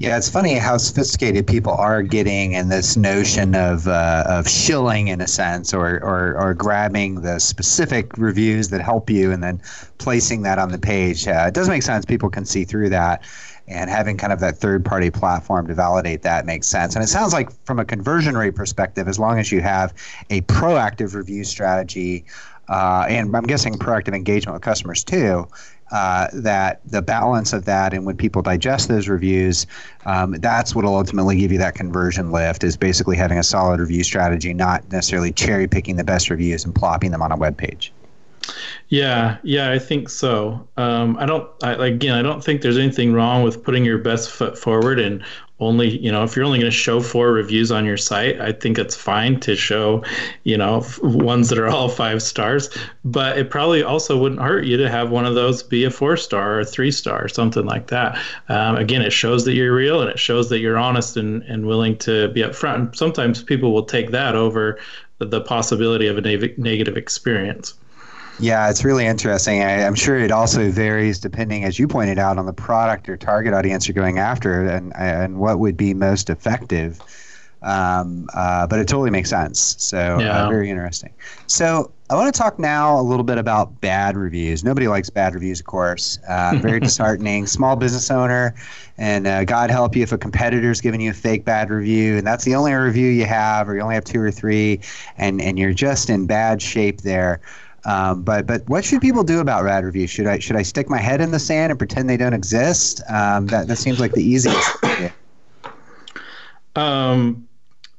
Yeah, 0.00 0.16
it's 0.16 0.30
funny 0.30 0.54
how 0.54 0.78
sophisticated 0.78 1.46
people 1.46 1.74
are 1.74 2.00
getting 2.02 2.52
in 2.52 2.70
this 2.70 2.96
notion 2.96 3.54
of 3.54 3.86
uh, 3.86 4.24
of 4.26 4.48
shilling 4.48 5.08
in 5.08 5.20
a 5.20 5.26
sense, 5.26 5.74
or, 5.74 6.02
or 6.02 6.40
or 6.40 6.54
grabbing 6.54 7.20
the 7.20 7.38
specific 7.38 8.16
reviews 8.16 8.70
that 8.70 8.80
help 8.80 9.10
you 9.10 9.30
and 9.30 9.42
then 9.42 9.60
placing 9.98 10.40
that 10.42 10.58
on 10.58 10.70
the 10.72 10.78
page. 10.78 11.28
Uh, 11.28 11.44
it 11.48 11.52
does 11.52 11.68
make 11.68 11.82
sense. 11.82 12.06
People 12.06 12.30
can 12.30 12.46
see 12.46 12.64
through 12.64 12.88
that 12.88 13.22
and 13.70 13.88
having 13.88 14.16
kind 14.16 14.32
of 14.32 14.40
that 14.40 14.58
third 14.58 14.84
party 14.84 15.10
platform 15.10 15.66
to 15.68 15.74
validate 15.74 16.22
that 16.22 16.44
makes 16.44 16.66
sense. 16.66 16.94
And 16.94 17.04
it 17.04 17.08
sounds 17.08 17.32
like 17.32 17.50
from 17.64 17.78
a 17.78 17.84
conversion 17.84 18.36
rate 18.36 18.54
perspective, 18.54 19.08
as 19.08 19.18
long 19.18 19.38
as 19.38 19.52
you 19.52 19.60
have 19.60 19.94
a 20.30 20.40
proactive 20.42 21.14
review 21.14 21.44
strategy, 21.44 22.24
uh, 22.68 23.06
and 23.08 23.34
I'm 23.36 23.44
guessing 23.44 23.74
proactive 23.74 24.14
engagement 24.14 24.54
with 24.54 24.62
customers 24.62 25.04
too, 25.04 25.48
uh, 25.92 26.28
that 26.32 26.80
the 26.84 27.02
balance 27.02 27.52
of 27.52 27.64
that 27.64 27.92
and 27.92 28.06
when 28.06 28.16
people 28.16 28.42
digest 28.42 28.88
those 28.88 29.08
reviews, 29.08 29.66
um, 30.06 30.32
that's 30.38 30.74
what 30.74 30.84
will 30.84 30.96
ultimately 30.96 31.36
give 31.36 31.50
you 31.50 31.58
that 31.58 31.74
conversion 31.74 32.30
lift 32.30 32.62
is 32.62 32.76
basically 32.76 33.16
having 33.16 33.38
a 33.38 33.42
solid 33.42 33.80
review 33.80 34.04
strategy, 34.04 34.54
not 34.54 34.88
necessarily 34.92 35.32
cherry 35.32 35.66
picking 35.66 35.96
the 35.96 36.04
best 36.04 36.30
reviews 36.30 36.64
and 36.64 36.74
plopping 36.74 37.10
them 37.10 37.22
on 37.22 37.32
a 37.32 37.36
web 37.36 37.56
page. 37.56 37.92
Yeah, 38.88 39.38
yeah, 39.42 39.70
I 39.70 39.78
think 39.78 40.08
so. 40.08 40.66
Um, 40.76 41.16
I 41.18 41.26
don't. 41.26 41.48
I, 41.62 41.86
again, 41.86 42.16
I 42.16 42.22
don't 42.22 42.42
think 42.42 42.62
there's 42.62 42.78
anything 42.78 43.12
wrong 43.12 43.42
with 43.42 43.62
putting 43.62 43.84
your 43.84 43.98
best 43.98 44.30
foot 44.30 44.58
forward 44.58 44.98
and 44.98 45.22
only, 45.60 45.98
you 45.98 46.10
know, 46.10 46.24
if 46.24 46.34
you're 46.34 46.44
only 46.44 46.58
going 46.58 46.70
to 46.70 46.76
show 46.76 47.00
four 47.00 47.32
reviews 47.32 47.70
on 47.70 47.84
your 47.84 47.98
site, 47.98 48.40
I 48.40 48.52
think 48.52 48.78
it's 48.78 48.96
fine 48.96 49.38
to 49.40 49.54
show, 49.54 50.02
you 50.44 50.56
know, 50.56 50.84
ones 51.02 51.50
that 51.50 51.58
are 51.58 51.68
all 51.68 51.88
five 51.88 52.22
stars. 52.22 52.70
But 53.04 53.38
it 53.38 53.50
probably 53.50 53.82
also 53.82 54.16
wouldn't 54.16 54.40
hurt 54.40 54.64
you 54.64 54.78
to 54.78 54.90
have 54.90 55.10
one 55.10 55.26
of 55.26 55.34
those 55.34 55.62
be 55.62 55.84
a 55.84 55.90
four 55.90 56.16
star 56.16 56.54
or 56.54 56.60
a 56.60 56.64
three 56.64 56.90
star 56.90 57.22
or 57.22 57.28
something 57.28 57.66
like 57.66 57.88
that. 57.88 58.18
Um, 58.48 58.76
again, 58.76 59.02
it 59.02 59.12
shows 59.12 59.44
that 59.44 59.52
you're 59.52 59.74
real 59.74 60.00
and 60.00 60.10
it 60.10 60.18
shows 60.18 60.48
that 60.48 60.60
you're 60.60 60.78
honest 60.78 61.16
and, 61.16 61.42
and 61.42 61.66
willing 61.66 61.96
to 61.98 62.28
be 62.28 62.40
upfront. 62.40 62.74
And 62.76 62.96
sometimes 62.96 63.42
people 63.42 63.72
will 63.72 63.84
take 63.84 64.10
that 64.12 64.34
over 64.34 64.78
the 65.18 65.42
possibility 65.42 66.06
of 66.06 66.16
a 66.16 66.22
negative 66.22 66.96
experience. 66.96 67.74
Yeah, 68.40 68.70
it's 68.70 68.84
really 68.84 69.04
interesting. 69.04 69.62
I, 69.62 69.72
am 69.82 69.94
sure 69.94 70.16
it 70.16 70.30
also 70.30 70.70
varies 70.70 71.18
depending, 71.18 71.64
as 71.64 71.78
you 71.78 71.86
pointed 71.86 72.18
out, 72.18 72.38
on 72.38 72.46
the 72.46 72.54
product 72.54 73.08
or 73.08 73.16
target 73.16 73.52
audience 73.52 73.86
you're 73.86 73.94
going 73.94 74.18
after 74.18 74.66
and, 74.66 74.96
and 74.96 75.38
what 75.38 75.58
would 75.58 75.76
be 75.76 75.92
most 75.92 76.30
effective. 76.30 77.00
Um, 77.62 78.26
uh, 78.32 78.66
but 78.66 78.78
it 78.78 78.88
totally 78.88 79.10
makes 79.10 79.28
sense. 79.28 79.76
So, 79.78 80.16
uh, 80.16 80.20
yeah. 80.20 80.46
uh, 80.46 80.48
very 80.48 80.70
interesting. 80.70 81.12
So, 81.46 81.92
I 82.08 82.14
want 82.14 82.34
to 82.34 82.36
talk 82.36 82.58
now 82.58 82.98
a 82.98 83.02
little 83.02 83.22
bit 83.22 83.38
about 83.38 83.80
bad 83.80 84.16
reviews. 84.16 84.64
Nobody 84.64 84.88
likes 84.88 85.10
bad 85.10 85.34
reviews, 85.34 85.60
of 85.60 85.66
course. 85.66 86.18
Uh, 86.26 86.58
very 86.62 86.80
disheartening. 86.80 87.46
Small 87.46 87.76
business 87.76 88.10
owner, 88.10 88.54
and 88.98 89.26
uh, 89.26 89.44
God 89.44 89.70
help 89.70 89.94
you 89.94 90.02
if 90.02 90.10
a 90.10 90.18
competitor's 90.18 90.80
giving 90.80 91.00
you 91.00 91.10
a 91.10 91.14
fake 91.14 91.44
bad 91.44 91.70
review, 91.70 92.16
and 92.16 92.26
that's 92.26 92.44
the 92.44 92.54
only 92.56 92.72
review 92.72 93.10
you 93.10 93.26
have, 93.26 93.68
or 93.68 93.76
you 93.76 93.80
only 93.82 93.94
have 93.94 94.04
two 94.04 94.20
or 94.20 94.32
three, 94.32 94.80
and, 95.18 95.40
and 95.40 95.56
you're 95.56 95.74
just 95.74 96.10
in 96.10 96.26
bad 96.26 96.60
shape 96.60 97.02
there. 97.02 97.40
Um, 97.84 98.22
but 98.22 98.46
but 98.46 98.68
what 98.68 98.84
should 98.84 99.00
people 99.00 99.24
do 99.24 99.40
about 99.40 99.64
rad 99.64 99.84
reviews? 99.84 100.10
Should 100.10 100.26
I 100.26 100.38
should 100.38 100.56
I 100.56 100.62
stick 100.62 100.90
my 100.90 100.98
head 100.98 101.20
in 101.20 101.30
the 101.30 101.38
sand 101.38 101.70
and 101.70 101.78
pretend 101.78 102.08
they 102.08 102.16
don't 102.16 102.34
exist? 102.34 103.00
Um, 103.08 103.46
that 103.46 103.68
that 103.68 103.76
seems 103.76 104.00
like 104.00 104.12
the 104.12 104.22
easiest. 104.22 104.76
Um, 106.76 107.48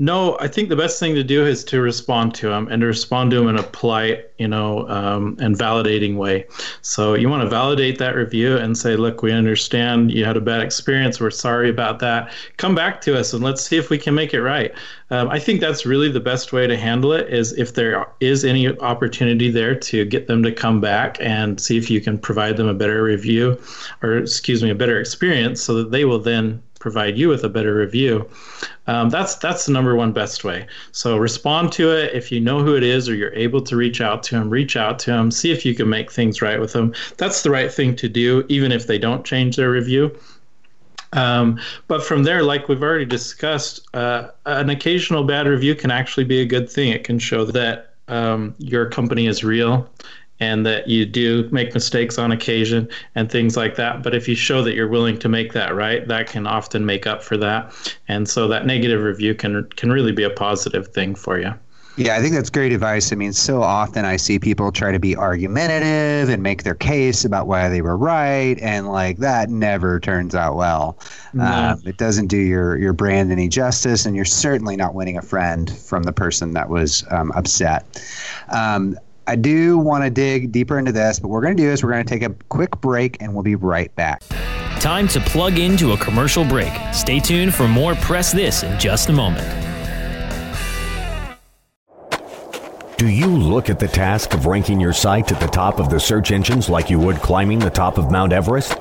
no, 0.02 0.36
I 0.40 0.48
think 0.48 0.70
the 0.70 0.76
best 0.76 1.00
thing 1.00 1.14
to 1.14 1.24
do 1.24 1.46
is 1.46 1.64
to 1.66 1.80
respond 1.80 2.34
to 2.34 2.50
them 2.50 2.68
and 2.72 2.82
to 2.82 2.88
respond 2.88 3.30
to 3.30 3.38
them 3.38 3.48
in 3.50 3.60
a 3.60 3.62
polite, 3.62 4.32
you 4.40 4.48
know, 4.48 4.90
um, 4.90 5.38
and 5.40 5.56
validating 5.56 6.16
way. 6.16 6.48
So 6.82 7.14
you 7.14 7.30
want 7.30 7.44
to 7.44 7.48
validate 7.48 8.00
that 8.00 8.16
review 8.16 8.58
and 8.58 8.76
say, 8.76 8.96
look, 8.96 9.22
we 9.22 9.32
understand 9.32 10.12
you 10.12 10.26
had 10.26 10.38
a 10.38 10.42
bad 10.42 10.62
experience. 10.62 11.20
We're 11.20 11.30
sorry 11.30 11.70
about 11.70 12.00
that. 12.00 12.34
Come 12.58 12.74
back 12.74 13.00
to 13.02 13.16
us 13.16 13.32
and 13.34 13.44
let's 13.44 13.62
see 13.62 13.78
if 13.78 13.92
we 13.92 14.00
can 14.00 14.16
make 14.16 14.34
it 14.34 14.42
right. 14.42 14.74
Um, 15.12 15.30
I 15.30 15.38
think 15.38 15.62
that's 15.62 15.86
really 15.86 16.10
the 16.10 16.20
best 16.20 16.52
way 16.52 16.66
to 16.66 16.76
handle 16.76 17.14
it 17.14 17.32
is 17.32 17.54
if 17.54 17.76
there 17.76 18.08
is 18.22 18.44
any 18.44 18.76
opportunity 18.80 19.52
there 19.52 19.76
to 19.76 20.04
get 20.06 20.26
them 20.26 20.42
to 20.42 20.52
come 20.52 20.82
back 20.82 21.18
and 21.20 21.62
see 21.62 21.78
if 21.78 21.92
you 21.92 22.02
can 22.02 22.18
provide 22.18 22.58
them 22.58 22.68
a 22.68 22.74
better 22.74 23.04
review 23.04 23.62
or, 24.02 24.18
excuse 24.18 24.64
me, 24.64 24.72
a 24.72 24.76
better 24.76 25.00
experience 25.00 25.62
so 25.62 25.76
that 25.76 25.92
they 25.92 26.06
will 26.06 26.18
then 26.18 26.60
provide 26.82 27.18
you 27.18 27.30
with 27.30 27.46
a 27.46 27.50
better 27.50 27.74
review. 27.76 28.28
Um, 28.88 29.10
that's 29.10 29.36
that's 29.36 29.66
the 29.68 29.72
number 29.72 29.96
one 29.96 30.12
best 30.12 30.44
way. 30.44 30.68
So 30.92 31.16
respond 31.16 31.72
to 31.74 31.92
it 31.92 32.14
if 32.14 32.32
you 32.32 32.42
know 32.42 32.60
who 32.60 32.76
it 32.76 32.84
is 32.84 33.08
or 33.08 33.16
you're 33.16 33.34
able 33.34 33.62
to 33.62 33.78
reach 33.78 34.02
out 34.02 34.24
to 34.24 34.36
them. 34.36 34.50
Reach 34.50 34.76
out 34.76 35.00
to 35.00 35.12
them. 35.12 35.32
See 35.32 35.52
if 35.52 35.66
you 35.66 35.74
can 35.74 35.88
make 35.88 36.12
things 36.12 36.42
right 36.42 36.60
with 36.60 36.74
them. 36.74 36.94
That's 37.18 37.44
the 37.44 37.52
right 37.52 37.72
thing 37.72 37.96
to 37.98 38.10
do, 38.10 38.44
even 38.50 38.74
if 38.74 38.88
they 38.88 38.98
don't 38.98 39.24
change 39.24 39.56
their 39.56 39.72
review. 39.72 40.18
Um, 41.14 41.60
but 41.88 42.04
from 42.04 42.24
there, 42.24 42.42
like 42.44 42.68
we've 42.68 42.82
already 42.82 43.06
discussed, 43.06 43.88
uh, 43.94 44.30
an 44.46 44.70
occasional 44.70 45.24
bad 45.24 45.46
review 45.46 45.76
can 45.76 45.92
actually 45.92 46.24
be 46.24 46.42
a 46.42 46.46
good 46.46 46.70
thing. 46.70 46.92
It 46.92 47.04
can 47.04 47.20
show 47.20 47.46
that 47.46 47.94
um, 48.08 48.56
your 48.58 48.90
company 48.90 49.28
is 49.28 49.44
real 49.44 49.90
and 50.42 50.66
that 50.66 50.90
you 50.90 51.06
do 51.06 51.48
make 51.52 51.74
mistakes 51.74 52.18
on 52.18 52.32
occasion 52.32 52.90
and 53.16 53.32
things 53.32 53.56
like 53.56 53.76
that. 53.76 54.04
But 54.04 54.16
if 54.16 54.28
you 54.28 54.36
show 54.36 54.64
that 54.64 54.74
you're 54.74 54.90
willing 54.90 55.18
to 55.20 55.30
make 55.30 55.54
that 55.54 55.74
right, 55.76 56.06
that 56.08 56.28
can 56.28 56.48
often 56.48 56.86
make 56.86 57.08
up 57.08 57.24
for 57.24 57.38
that. 57.38 57.96
And 58.08 58.28
so 58.28 58.48
that 58.50 58.66
negative 58.66 59.02
review 59.04 59.36
can 59.36 59.64
can 59.78 59.92
really 59.92 60.12
be 60.12 60.24
a 60.24 60.32
positive 60.32 60.88
thing 60.90 61.16
for 61.16 61.40
you. 61.40 61.54
Yeah, 61.98 62.16
I 62.16 62.22
think 62.22 62.34
that's 62.34 62.50
great 62.50 62.72
advice. 62.72 63.12
I 63.12 63.16
mean, 63.18 63.34
so 63.34 63.62
often 63.62 64.06
I 64.06 64.16
see 64.16 64.40
people 64.40 64.72
try 64.72 64.94
to 64.94 65.00
be 65.00 65.16
argumentative 65.16 66.30
and 66.30 66.42
make 66.42 66.64
their 66.64 66.74
case 66.74 67.26
about 67.26 67.48
why 67.48 67.68
they 67.68 67.82
were 67.82 67.98
right, 67.98 68.58
and 68.62 68.88
like 68.88 69.18
that 69.18 69.50
never 69.50 70.00
turns 70.00 70.34
out 70.34 70.56
well. 70.56 70.98
No. 71.34 71.44
Um, 71.44 71.82
it 71.86 71.98
doesn't 71.98 72.28
do 72.28 72.38
your 72.38 72.78
your 72.78 72.94
brand 72.94 73.32
any 73.32 73.48
justice, 73.48 74.06
and 74.06 74.16
you're 74.16 74.26
certainly 74.26 74.76
not 74.76 74.96
winning 74.96 75.18
a 75.18 75.22
friend 75.22 75.70
from 75.78 76.04
the 76.04 76.14
person 76.14 76.54
that 76.54 76.70
was 76.70 77.04
um, 77.12 77.32
upset. 77.34 78.02
Um, 78.50 78.98
I 79.32 79.38
do 79.38 79.78
want 79.78 80.04
to 80.04 80.10
dig 80.10 80.52
deeper 80.52 80.78
into 80.78 80.92
this, 80.92 81.18
but 81.18 81.30
what 81.30 81.36
we're 81.36 81.44
going 81.44 81.56
to 81.56 81.64
do 81.64 81.70
is 81.70 81.82
we're 81.82 81.92
going 81.94 82.04
to 82.04 82.10
take 82.10 82.22
a 82.22 82.36
quick 82.50 82.82
break, 82.82 83.22
and 83.22 83.34
we'll 83.34 83.44
be 83.44 83.56
right 83.56 83.96
back. 83.96 84.24
Time 84.82 85.08
to 85.08 85.22
plug 85.22 85.58
into 85.58 85.94
a 85.94 85.98
commercial 85.98 86.44
break. 86.44 86.74
Stay 86.92 87.22
tuned 87.22 87.56
for 87.56 87.66
more 87.66 87.96
Press 87.96 88.34
This 88.34 88.64
in 88.64 88.78
just 88.78 89.08
a 89.08 89.14
moment. 89.14 89.48
Do 92.98 93.08
you 93.08 93.28
look 93.28 93.70
at 93.70 93.80
the 93.80 93.88
task 93.88 94.34
of 94.34 94.48
ranking 94.48 94.82
your 94.82 94.92
site 94.92 95.32
at 95.32 95.40
the 95.40 95.48
top 95.48 95.80
of 95.80 95.90
the 95.90 95.98
search 95.98 96.34
engines 96.34 96.68
like 96.68 96.90
you 96.90 97.00
would 97.00 97.16
climbing 97.16 97.60
the 97.60 97.70
top 97.70 97.98
of 97.98 98.12
Mount 98.12 98.34
Everest? 98.34 98.81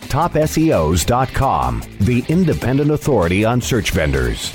TopSEOs.com, 0.11 1.81
the 2.01 2.25
independent 2.27 2.91
authority 2.91 3.45
on 3.45 3.61
search 3.61 3.91
vendors. 3.91 4.51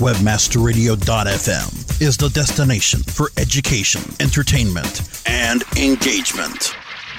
WebmasterRadio.fm 0.00 2.02
is 2.02 2.16
the 2.16 2.28
destination 2.30 3.04
for 3.04 3.30
education, 3.36 4.02
entertainment, 4.18 5.08
and 5.26 5.62
engagement. 5.76 6.74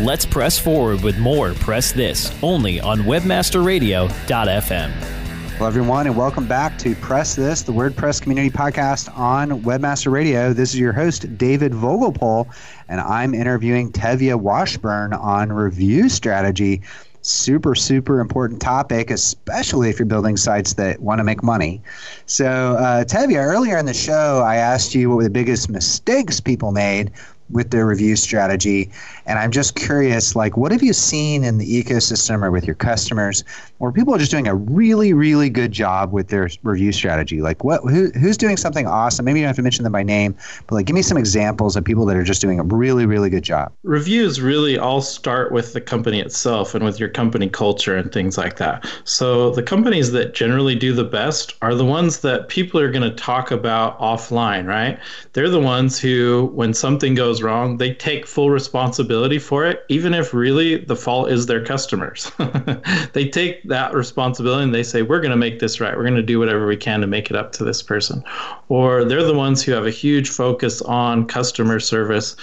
Let's 0.00 0.26
press 0.26 0.58
forward 0.58 1.04
with 1.04 1.18
more 1.18 1.54
Press 1.54 1.92
This 1.92 2.36
only 2.42 2.80
on 2.80 3.02
WebmasterRadio.fm. 3.02 4.90
Hello, 4.90 5.68
everyone, 5.68 6.08
and 6.08 6.16
welcome 6.16 6.48
back 6.48 6.76
to 6.78 6.96
Press 6.96 7.36
This, 7.36 7.62
the 7.62 7.70
WordPress 7.70 8.20
community 8.20 8.50
podcast 8.50 9.16
on 9.16 9.62
Webmaster 9.62 10.10
Radio. 10.10 10.52
This 10.52 10.74
is 10.74 10.80
your 10.80 10.92
host, 10.92 11.38
David 11.38 11.70
Vogelpohl, 11.70 12.52
and 12.88 13.00
I'm 13.00 13.34
interviewing 13.34 13.92
Tevye 13.92 14.34
Washburn 14.34 15.12
on 15.12 15.52
review 15.52 16.08
strategy. 16.08 16.82
Super, 17.22 17.76
super 17.76 18.18
important 18.18 18.60
topic, 18.60 19.12
especially 19.12 19.90
if 19.90 20.00
you're 20.00 20.06
building 20.06 20.36
sites 20.36 20.72
that 20.74 20.98
want 21.02 21.20
to 21.20 21.24
make 21.24 21.44
money. 21.44 21.80
So, 22.26 22.46
uh, 22.46 23.04
Tevye, 23.04 23.36
earlier 23.36 23.78
in 23.78 23.86
the 23.86 23.94
show, 23.94 24.42
I 24.44 24.56
asked 24.56 24.92
you 24.92 25.08
what 25.08 25.18
were 25.18 25.22
the 25.22 25.30
biggest 25.30 25.70
mistakes 25.70 26.40
people 26.40 26.72
made 26.72 27.12
with 27.50 27.70
their 27.70 27.86
review 27.86 28.16
strategy. 28.16 28.90
And 29.26 29.38
I'm 29.38 29.50
just 29.50 29.74
curious, 29.74 30.36
like, 30.36 30.56
what 30.56 30.70
have 30.70 30.82
you 30.82 30.92
seen 30.92 31.44
in 31.44 31.56
the 31.56 31.82
ecosystem 31.82 32.42
or 32.42 32.50
with 32.50 32.66
your 32.66 32.74
customers 32.74 33.42
where 33.78 33.90
people 33.90 34.14
are 34.14 34.18
just 34.18 34.30
doing 34.30 34.46
a 34.46 34.54
really, 34.54 35.14
really 35.14 35.48
good 35.48 35.72
job 35.72 36.12
with 36.12 36.28
their 36.28 36.50
review 36.62 36.92
strategy? 36.92 37.40
Like, 37.40 37.64
what 37.64 37.80
who, 37.82 38.10
who's 38.10 38.36
doing 38.36 38.58
something 38.58 38.86
awesome? 38.86 39.24
Maybe 39.24 39.40
you 39.40 39.44
don't 39.44 39.48
have 39.48 39.56
to 39.56 39.62
mention 39.62 39.82
them 39.82 39.92
by 39.92 40.02
name, 40.02 40.36
but 40.66 40.74
like, 40.74 40.86
give 40.86 40.94
me 40.94 41.00
some 41.00 41.16
examples 41.16 41.74
of 41.74 41.84
people 41.84 42.04
that 42.06 42.16
are 42.16 42.22
just 42.22 42.42
doing 42.42 42.60
a 42.60 42.64
really, 42.64 43.06
really 43.06 43.30
good 43.30 43.44
job. 43.44 43.72
Reviews 43.82 44.42
really 44.42 44.78
all 44.78 45.00
start 45.00 45.52
with 45.52 45.72
the 45.72 45.80
company 45.80 46.20
itself 46.20 46.74
and 46.74 46.84
with 46.84 47.00
your 47.00 47.08
company 47.08 47.48
culture 47.48 47.96
and 47.96 48.12
things 48.12 48.36
like 48.36 48.56
that. 48.58 48.86
So 49.04 49.50
the 49.50 49.62
companies 49.62 50.12
that 50.12 50.34
generally 50.34 50.74
do 50.74 50.92
the 50.92 51.04
best 51.04 51.54
are 51.62 51.74
the 51.74 51.84
ones 51.84 52.20
that 52.20 52.48
people 52.48 52.78
are 52.78 52.90
going 52.90 53.08
to 53.08 53.16
talk 53.16 53.50
about 53.50 53.98
offline, 54.00 54.66
right? 54.66 54.98
They're 55.32 55.48
the 55.48 55.60
ones 55.60 55.98
who, 55.98 56.50
when 56.52 56.74
something 56.74 57.14
goes 57.14 57.40
wrong, 57.40 57.78
they 57.78 57.94
take 57.94 58.26
full 58.26 58.50
responsibility 58.50 59.13
for 59.38 59.66
it, 59.66 59.84
even 59.88 60.14
if 60.14 60.34
really 60.34 60.76
the 60.76 60.96
fault 60.96 61.30
is 61.30 61.46
their 61.46 61.64
customers. 61.64 62.30
they 63.12 63.28
take 63.28 63.62
that 63.64 63.94
responsibility 63.94 64.64
and 64.64 64.74
they 64.74 64.82
say, 64.82 65.02
We're 65.02 65.20
going 65.20 65.30
to 65.30 65.36
make 65.36 65.60
this 65.60 65.80
right. 65.80 65.96
We're 65.96 66.02
going 66.04 66.14
to 66.16 66.22
do 66.22 66.38
whatever 66.38 66.66
we 66.66 66.76
can 66.76 67.00
to 67.00 67.06
make 67.06 67.30
it 67.30 67.36
up 67.36 67.52
to 67.52 67.64
this 67.64 67.82
person. 67.82 68.22
Or 68.68 69.04
they're 69.04 69.24
the 69.24 69.34
ones 69.34 69.62
who 69.62 69.72
have 69.72 69.86
a 69.86 69.90
huge 69.90 70.28
focus 70.30 70.82
on 70.82 71.26
customer 71.26 71.80
service 71.80 72.36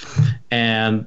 and 0.49 1.05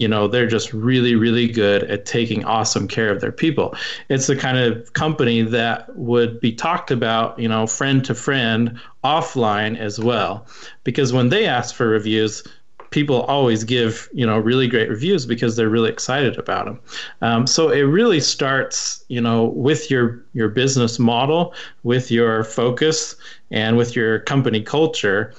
you 0.00 0.08
know 0.08 0.26
they're 0.26 0.46
just 0.46 0.72
really 0.72 1.14
really 1.14 1.46
good 1.46 1.84
at 1.84 2.06
taking 2.06 2.42
awesome 2.46 2.88
care 2.88 3.12
of 3.12 3.20
their 3.20 3.30
people 3.30 3.74
it's 4.08 4.26
the 4.26 4.34
kind 4.34 4.56
of 4.56 4.92
company 4.94 5.42
that 5.42 5.94
would 5.94 6.40
be 6.40 6.52
talked 6.52 6.90
about 6.90 7.38
you 7.38 7.46
know 7.46 7.66
friend 7.66 8.02
to 8.02 8.14
friend 8.14 8.80
offline 9.04 9.76
as 9.76 10.00
well 10.00 10.46
because 10.84 11.12
when 11.12 11.28
they 11.28 11.46
ask 11.46 11.74
for 11.74 11.86
reviews 11.86 12.42
people 12.90 13.22
always 13.22 13.64
give 13.64 14.08
you 14.12 14.26
know 14.26 14.38
really 14.38 14.68
great 14.68 14.88
reviews 14.88 15.26
because 15.26 15.56
they're 15.56 15.68
really 15.68 15.90
excited 15.90 16.38
about 16.38 16.66
them. 16.66 16.80
Um, 17.22 17.46
so 17.46 17.70
it 17.70 17.82
really 17.82 18.20
starts 18.20 19.04
you 19.08 19.20
know 19.20 19.44
with 19.44 19.90
your 19.90 20.22
your 20.34 20.48
business 20.48 20.98
model, 20.98 21.54
with 21.82 22.10
your 22.10 22.44
focus, 22.44 23.16
and 23.50 23.76
with 23.76 23.96
your 23.96 24.20
company 24.20 24.60
culture, 24.60 25.32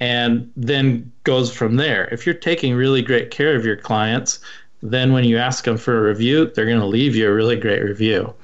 and 0.00 0.50
then 0.56 1.10
goes 1.24 1.54
from 1.54 1.76
there. 1.76 2.08
If 2.12 2.26
you're 2.26 2.34
taking 2.34 2.74
really 2.74 3.02
great 3.02 3.30
care 3.30 3.54
of 3.54 3.64
your 3.64 3.76
clients, 3.76 4.40
then 4.82 5.12
when 5.12 5.24
you 5.24 5.38
ask 5.38 5.64
them 5.64 5.78
for 5.78 5.98
a 5.98 6.08
review, 6.08 6.46
they're 6.54 6.66
going 6.66 6.80
to 6.80 6.86
leave 6.86 7.16
you 7.16 7.28
a 7.28 7.32
really 7.32 7.56
great 7.56 7.82
review. 7.82 8.34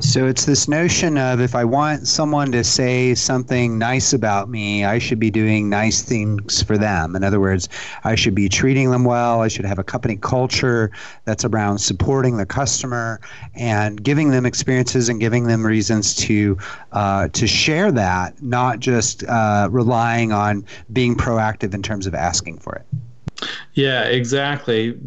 So 0.00 0.26
it's 0.26 0.44
this 0.44 0.68
notion 0.68 1.16
of 1.16 1.40
if 1.40 1.54
I 1.54 1.64
want 1.64 2.06
someone 2.06 2.52
to 2.52 2.62
say 2.62 3.14
something 3.14 3.78
nice 3.78 4.12
about 4.12 4.50
me, 4.50 4.84
I 4.84 4.98
should 4.98 5.18
be 5.18 5.30
doing 5.30 5.70
nice 5.70 6.02
things 6.02 6.62
for 6.62 6.76
them. 6.76 7.16
In 7.16 7.24
other 7.24 7.40
words, 7.40 7.68
I 8.04 8.14
should 8.14 8.34
be 8.34 8.48
treating 8.50 8.90
them 8.90 9.04
well. 9.04 9.40
I 9.40 9.48
should 9.48 9.64
have 9.64 9.78
a 9.78 9.84
company 9.84 10.16
culture 10.16 10.90
that's 11.24 11.46
around 11.46 11.78
supporting 11.78 12.36
the 12.36 12.44
customer 12.44 13.20
and 13.54 14.02
giving 14.02 14.30
them 14.30 14.44
experiences 14.44 15.08
and 15.08 15.18
giving 15.18 15.44
them 15.46 15.64
reasons 15.64 16.14
to 16.16 16.58
uh, 16.92 17.28
to 17.28 17.46
share 17.46 17.90
that, 17.92 18.42
not 18.42 18.80
just 18.80 19.24
uh, 19.24 19.68
relying 19.70 20.30
on 20.30 20.64
being 20.92 21.14
proactive 21.14 21.72
in 21.72 21.82
terms 21.82 22.06
of 22.06 22.14
asking 22.14 22.58
for 22.58 22.74
it. 22.74 23.48
Yeah, 23.74 24.04
exactly 24.04 24.98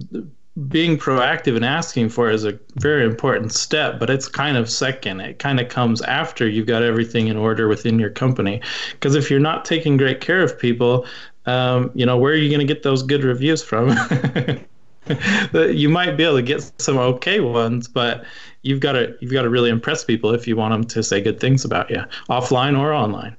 being 0.67 0.97
proactive 0.97 1.55
and 1.55 1.63
asking 1.63 2.09
for 2.09 2.29
is 2.29 2.43
a 2.43 2.59
very 2.75 3.05
important 3.05 3.53
step, 3.53 3.99
but 3.99 4.09
it's 4.09 4.27
kind 4.27 4.57
of 4.57 4.69
second. 4.69 5.21
It 5.21 5.39
kind 5.39 5.59
of 5.59 5.69
comes 5.69 6.01
after 6.01 6.47
you've 6.47 6.67
got 6.67 6.83
everything 6.83 7.27
in 7.27 7.37
order 7.37 7.67
within 7.67 7.99
your 7.99 8.09
company. 8.09 8.61
Because 8.91 9.15
if 9.15 9.29
you're 9.31 9.39
not 9.39 9.63
taking 9.63 9.95
great 9.95 10.21
care 10.21 10.41
of 10.41 10.59
people, 10.59 11.05
um, 11.45 11.91
you 11.93 12.05
know, 12.05 12.17
where 12.17 12.33
are 12.33 12.37
you 12.37 12.49
going 12.49 12.65
to 12.65 12.73
get 12.73 12.83
those 12.83 13.03
good 13.03 13.23
reviews 13.23 13.63
from? 13.63 13.89
you 15.53 15.89
might 15.89 16.17
be 16.17 16.23
able 16.23 16.35
to 16.35 16.41
get 16.41 16.71
some 16.79 16.97
okay 16.97 17.39
ones, 17.39 17.87
but 17.87 18.25
you've 18.61 18.79
got 18.79 18.93
to 18.93 19.15
you've 19.21 19.31
got 19.31 19.43
to 19.43 19.49
really 19.49 19.69
impress 19.69 20.03
people 20.03 20.33
if 20.33 20.47
you 20.47 20.55
want 20.55 20.73
them 20.73 20.83
to 20.83 21.01
say 21.01 21.21
good 21.21 21.39
things 21.39 21.63
about 21.63 21.89
you, 21.89 22.03
offline 22.29 22.77
or 22.77 22.93
online. 22.93 23.35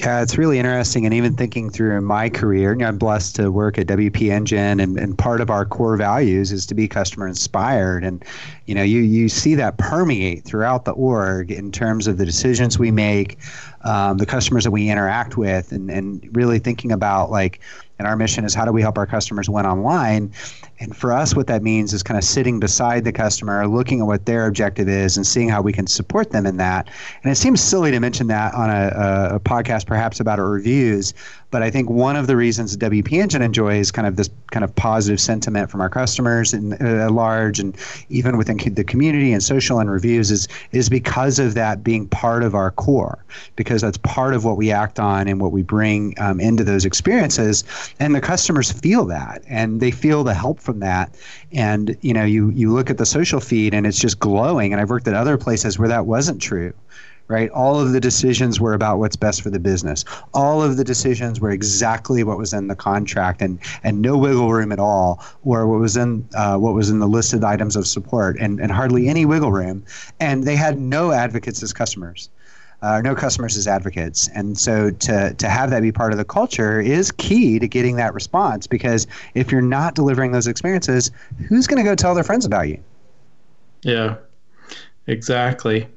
Yeah, 0.00 0.22
it's 0.22 0.38
really 0.38 0.60
interesting. 0.60 1.06
And 1.06 1.14
even 1.14 1.34
thinking 1.34 1.70
through 1.70 2.00
my 2.02 2.28
career, 2.28 2.70
you 2.70 2.78
know, 2.78 2.86
I'm 2.86 2.98
blessed 2.98 3.34
to 3.36 3.50
work 3.50 3.78
at 3.78 3.88
WP 3.88 4.30
Engine, 4.30 4.78
and, 4.78 4.96
and 4.96 5.18
part 5.18 5.40
of 5.40 5.50
our 5.50 5.64
core 5.66 5.96
values 5.96 6.52
is 6.52 6.66
to 6.66 6.74
be 6.74 6.86
customer 6.86 7.26
inspired. 7.26 8.04
And, 8.04 8.24
you 8.66 8.76
know, 8.76 8.84
you, 8.84 9.00
you 9.00 9.28
see 9.28 9.56
that 9.56 9.76
permeate 9.78 10.44
throughout 10.44 10.84
the 10.84 10.92
org 10.92 11.50
in 11.50 11.72
terms 11.72 12.06
of 12.06 12.16
the 12.16 12.24
decisions 12.24 12.78
we 12.78 12.92
make, 12.92 13.38
um, 13.82 14.18
the 14.18 14.26
customers 14.26 14.62
that 14.62 14.70
we 14.70 14.88
interact 14.88 15.36
with, 15.36 15.72
and, 15.72 15.90
and 15.90 16.28
really 16.36 16.60
thinking 16.60 16.92
about 16.92 17.32
like, 17.32 17.58
and 17.98 18.06
our 18.06 18.14
mission 18.14 18.44
is 18.44 18.54
how 18.54 18.64
do 18.64 18.70
we 18.70 18.82
help 18.82 18.98
our 18.98 19.06
customers 19.06 19.50
win 19.50 19.66
online? 19.66 20.32
And 20.80 20.96
for 20.96 21.12
us, 21.12 21.34
what 21.34 21.46
that 21.48 21.62
means 21.62 21.92
is 21.92 22.02
kind 22.02 22.16
of 22.18 22.24
sitting 22.24 22.60
beside 22.60 23.04
the 23.04 23.12
customer, 23.12 23.66
looking 23.66 24.00
at 24.00 24.06
what 24.06 24.26
their 24.26 24.46
objective 24.46 24.88
is, 24.88 25.16
and 25.16 25.26
seeing 25.26 25.48
how 25.48 25.60
we 25.60 25.72
can 25.72 25.86
support 25.86 26.30
them 26.30 26.46
in 26.46 26.56
that. 26.58 26.88
And 27.22 27.32
it 27.32 27.36
seems 27.36 27.60
silly 27.60 27.90
to 27.90 28.00
mention 28.00 28.28
that 28.28 28.54
on 28.54 28.70
a, 28.70 29.34
a 29.34 29.40
podcast, 29.40 29.86
perhaps 29.86 30.20
about 30.20 30.38
our 30.38 30.48
reviews, 30.48 31.14
but 31.50 31.62
I 31.62 31.70
think 31.70 31.88
one 31.88 32.16
of 32.16 32.26
the 32.26 32.36
reasons 32.36 32.76
WP 32.76 33.12
Engine 33.12 33.40
enjoys 33.40 33.90
kind 33.90 34.06
of 34.06 34.16
this 34.16 34.28
kind 34.50 34.64
of 34.64 34.74
positive 34.74 35.20
sentiment 35.20 35.70
from 35.70 35.80
our 35.80 35.88
customers 35.88 36.52
and 36.52 36.80
uh, 36.82 37.10
large, 37.10 37.58
and 37.58 37.76
even 38.10 38.36
within 38.36 38.58
the 38.74 38.84
community 38.84 39.32
and 39.32 39.42
social 39.42 39.78
and 39.78 39.90
reviews, 39.90 40.30
is 40.30 40.46
is 40.72 40.88
because 40.88 41.38
of 41.38 41.54
that 41.54 41.82
being 41.82 42.06
part 42.08 42.42
of 42.42 42.54
our 42.54 42.70
core, 42.72 43.24
because 43.56 43.80
that's 43.80 43.98
part 43.98 44.34
of 44.34 44.44
what 44.44 44.56
we 44.58 44.70
act 44.70 45.00
on 45.00 45.26
and 45.26 45.40
what 45.40 45.52
we 45.52 45.62
bring 45.62 46.14
um, 46.18 46.38
into 46.38 46.64
those 46.64 46.84
experiences, 46.84 47.64
and 47.98 48.14
the 48.14 48.20
customers 48.20 48.70
feel 48.70 49.06
that, 49.06 49.42
and 49.48 49.80
they 49.80 49.90
feel 49.90 50.24
the 50.24 50.34
help 50.34 50.60
from 50.68 50.80
that, 50.80 51.14
and 51.50 51.96
you 52.02 52.12
know, 52.12 52.24
you 52.26 52.50
you 52.50 52.70
look 52.70 52.90
at 52.90 52.98
the 52.98 53.06
social 53.06 53.40
feed 53.40 53.72
and 53.72 53.86
it's 53.86 53.98
just 53.98 54.18
glowing, 54.18 54.70
and 54.70 54.82
I've 54.82 54.90
worked 54.90 55.08
at 55.08 55.14
other 55.14 55.38
places 55.38 55.78
where 55.78 55.88
that 55.88 56.04
wasn't 56.04 56.42
true 56.42 56.74
right? 57.28 57.50
All 57.50 57.78
of 57.78 57.92
the 57.92 58.00
decisions 58.00 58.58
were 58.58 58.72
about 58.72 58.98
what's 58.98 59.16
best 59.16 59.42
for 59.42 59.50
the 59.50 59.60
business. 59.60 60.04
All 60.32 60.62
of 60.62 60.78
the 60.78 60.84
decisions 60.84 61.40
were 61.40 61.50
exactly 61.50 62.24
what 62.24 62.38
was 62.38 62.52
in 62.52 62.66
the 62.66 62.74
contract, 62.74 63.42
and 63.42 63.58
and 63.84 64.02
no 64.02 64.16
wiggle 64.16 64.50
room 64.50 64.72
at 64.72 64.78
all, 64.78 65.22
or 65.44 65.66
what 65.66 65.78
was 65.78 65.96
in 65.96 66.26
uh, 66.34 66.56
what 66.56 66.74
was 66.74 66.90
in 66.90 66.98
the 66.98 67.06
listed 67.06 67.44
items 67.44 67.76
of 67.76 67.86
support, 67.86 68.36
and 68.40 68.58
and 68.60 68.72
hardly 68.72 69.08
any 69.08 69.24
wiggle 69.24 69.52
room. 69.52 69.84
And 70.18 70.44
they 70.44 70.56
had 70.56 70.78
no 70.78 71.12
advocates 71.12 71.62
as 71.62 71.72
customers. 71.72 72.30
Uh, 72.80 73.00
no 73.02 73.12
customers 73.12 73.56
as 73.56 73.66
advocates. 73.66 74.28
And 74.36 74.56
so 74.56 74.90
to, 74.90 75.34
to 75.34 75.48
have 75.48 75.70
that 75.70 75.82
be 75.82 75.90
part 75.90 76.12
of 76.12 76.18
the 76.18 76.24
culture 76.24 76.80
is 76.80 77.10
key 77.10 77.58
to 77.58 77.66
getting 77.66 77.96
that 77.96 78.14
response 78.14 78.68
because 78.68 79.08
if 79.34 79.50
you're 79.50 79.60
not 79.60 79.96
delivering 79.96 80.30
those 80.30 80.46
experiences, 80.46 81.10
who's 81.48 81.66
going 81.66 81.78
to 81.78 81.82
go 81.82 81.96
tell 81.96 82.14
their 82.14 82.22
friends 82.22 82.44
about 82.44 82.68
you? 82.68 82.80
Yeah, 83.82 84.16
exactly. 85.08 85.88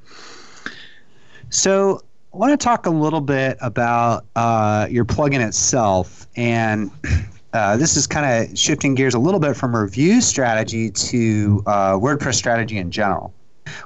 So 1.51 2.01
I 2.33 2.37
want 2.37 2.57
to 2.57 2.63
talk 2.63 2.85
a 2.85 2.89
little 2.89 3.19
bit 3.19 3.57
about 3.59 4.25
uh, 4.37 4.87
your 4.89 5.03
plugin 5.03 5.45
itself, 5.45 6.27
and 6.37 6.89
uh, 7.53 7.75
this 7.75 7.97
is 7.97 8.07
kind 8.07 8.49
of 8.49 8.57
shifting 8.57 8.95
gears 8.95 9.13
a 9.13 9.19
little 9.19 9.39
bit 9.39 9.57
from 9.57 9.75
review 9.75 10.21
strategy 10.21 10.89
to 10.91 11.61
uh, 11.65 11.93
WordPress 11.93 12.35
strategy 12.35 12.77
in 12.77 12.89
general. 12.89 13.33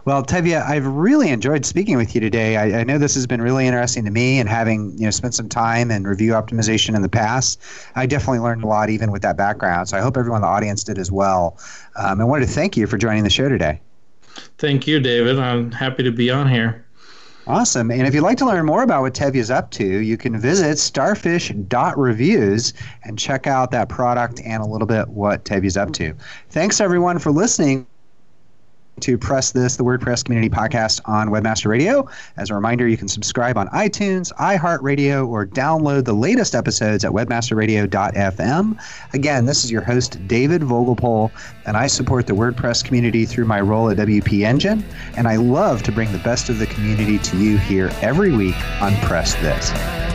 Well, 0.06 0.24
Tevye, 0.24 0.62
I've 0.62 0.86
really 0.86 1.30
enjoyed 1.30 1.66
speaking 1.66 1.98
with 1.98 2.16
you 2.16 2.22
today. 2.22 2.58
I, 2.58 2.82
I, 2.82 2.84
know 2.84 2.98
this 2.98 3.16
has 3.16 3.28
been 3.28 3.42
really 3.42 3.68
interesting 3.68 4.06
to 4.06 4.12
me, 4.12 4.40
and 4.40 4.48
having 4.48 4.98
you 4.98 5.06
know 5.06 5.12
spent 5.12 5.34
some 5.34 5.50
time 5.50 5.92
in 5.92 6.06
review 6.06 6.32
optimization 6.34 6.96
in 6.96 7.02
the 7.02 7.10
past, 7.10 7.62
I 7.96 8.06
definitely 8.06 8.40
learned 8.40 8.64
a 8.64 8.68
lot 8.68 8.90
even 8.90 9.12
with 9.12 9.22
that 9.24 9.36
background. 9.38 9.90
So 9.90 9.98
I 9.98 10.02
hope 10.02 10.18
everyone 10.18 10.38
in 10.38 10.42
the 10.44 10.48
audience 10.48 10.84
did 10.84 10.98
as 10.98 11.12
well. 11.12 11.58
Um, 11.96 12.22
I 12.22 12.24
wanted 12.24 12.48
to 12.48 12.52
thank 12.52 12.78
you 12.78 12.88
for 12.88 12.98
joining 12.98 13.24
the 13.24 13.30
show 13.30 13.50
today. 13.50 13.82
Thank 14.58 14.88
you, 14.88 15.00
David. 15.00 15.40
I'm 15.40 15.72
happy 15.72 16.04
to 16.04 16.12
be 16.12 16.30
on 16.30 16.50
here. 16.50 16.86
Awesome. 17.48 17.92
And 17.92 18.08
if 18.08 18.16
you'd 18.16 18.24
like 18.24 18.40
to 18.40 18.46
learn 18.46 18.66
more 18.66 18.82
about 18.82 19.04
what 19.04 19.14
Tevye 19.14 19.36
is 19.36 19.52
up 19.52 19.70
to, 19.72 19.86
you 19.86 20.18
can 20.18 20.40
visit 20.40 20.80
starfish.reviews 20.80 22.74
and 23.04 23.20
check 23.20 23.46
out 23.46 23.70
that 23.70 23.88
product 23.88 24.42
and 24.44 24.64
a 24.64 24.66
little 24.66 24.88
bit 24.88 25.08
what 25.10 25.46
Tevye 25.46 25.66
is 25.66 25.78
up 25.78 25.94
to. 25.94 26.16
Thanks, 26.50 26.82
everyone, 26.82 27.20
for 27.20 27.32
listening 27.32 27.86
to 29.02 29.18
Press 29.18 29.52
This, 29.52 29.76
the 29.76 29.84
WordPress 29.84 30.24
Community 30.24 30.50
Podcast 30.50 31.02
on 31.06 31.30
Webmaster 31.30 31.68
Radio. 31.68 32.08
As 32.38 32.50
a 32.50 32.56
reminder, 32.56 32.88
you 32.88 32.98
can 32.98 33.08
subscribe 33.08 33.58
on 33.58 33.68
iTunes, 33.70 34.34
iHeartRadio, 34.34 35.28
or 35.28 35.46
download 35.46 36.06
the 36.06 36.14
latest 36.14 36.56
episodes 36.56 37.04
at 37.04 37.12
webmasterradio.fm. 37.12 38.80
Again, 39.14 39.46
this 39.46 39.64
is 39.64 39.72
your 39.72 39.82
host, 39.82 40.26
David 40.28 40.62
Vogelpohl, 40.62 41.32
and 41.66 41.78
I 41.78 41.88
support 41.88 42.28
the 42.28 42.34
WordPress 42.34 42.84
community 42.84 43.26
through 43.26 43.46
my 43.46 43.62
role 43.62 43.90
at 43.90 43.98
WP 43.98 44.44
Engine, 44.44 44.84
and 45.18 45.28
I 45.28 45.36
love 45.36 45.84
to 45.84 45.92
bring 45.92 46.12
the 46.12 46.20
best 46.20 46.50
of 46.50 46.60
the 46.60 46.68
community 46.68 47.20
to 47.20 47.38
you 47.38 47.58
here 47.58 47.92
every 48.02 48.36
week 48.36 48.56
on 48.82 48.96
Press 48.98 49.36
This. 49.36 50.15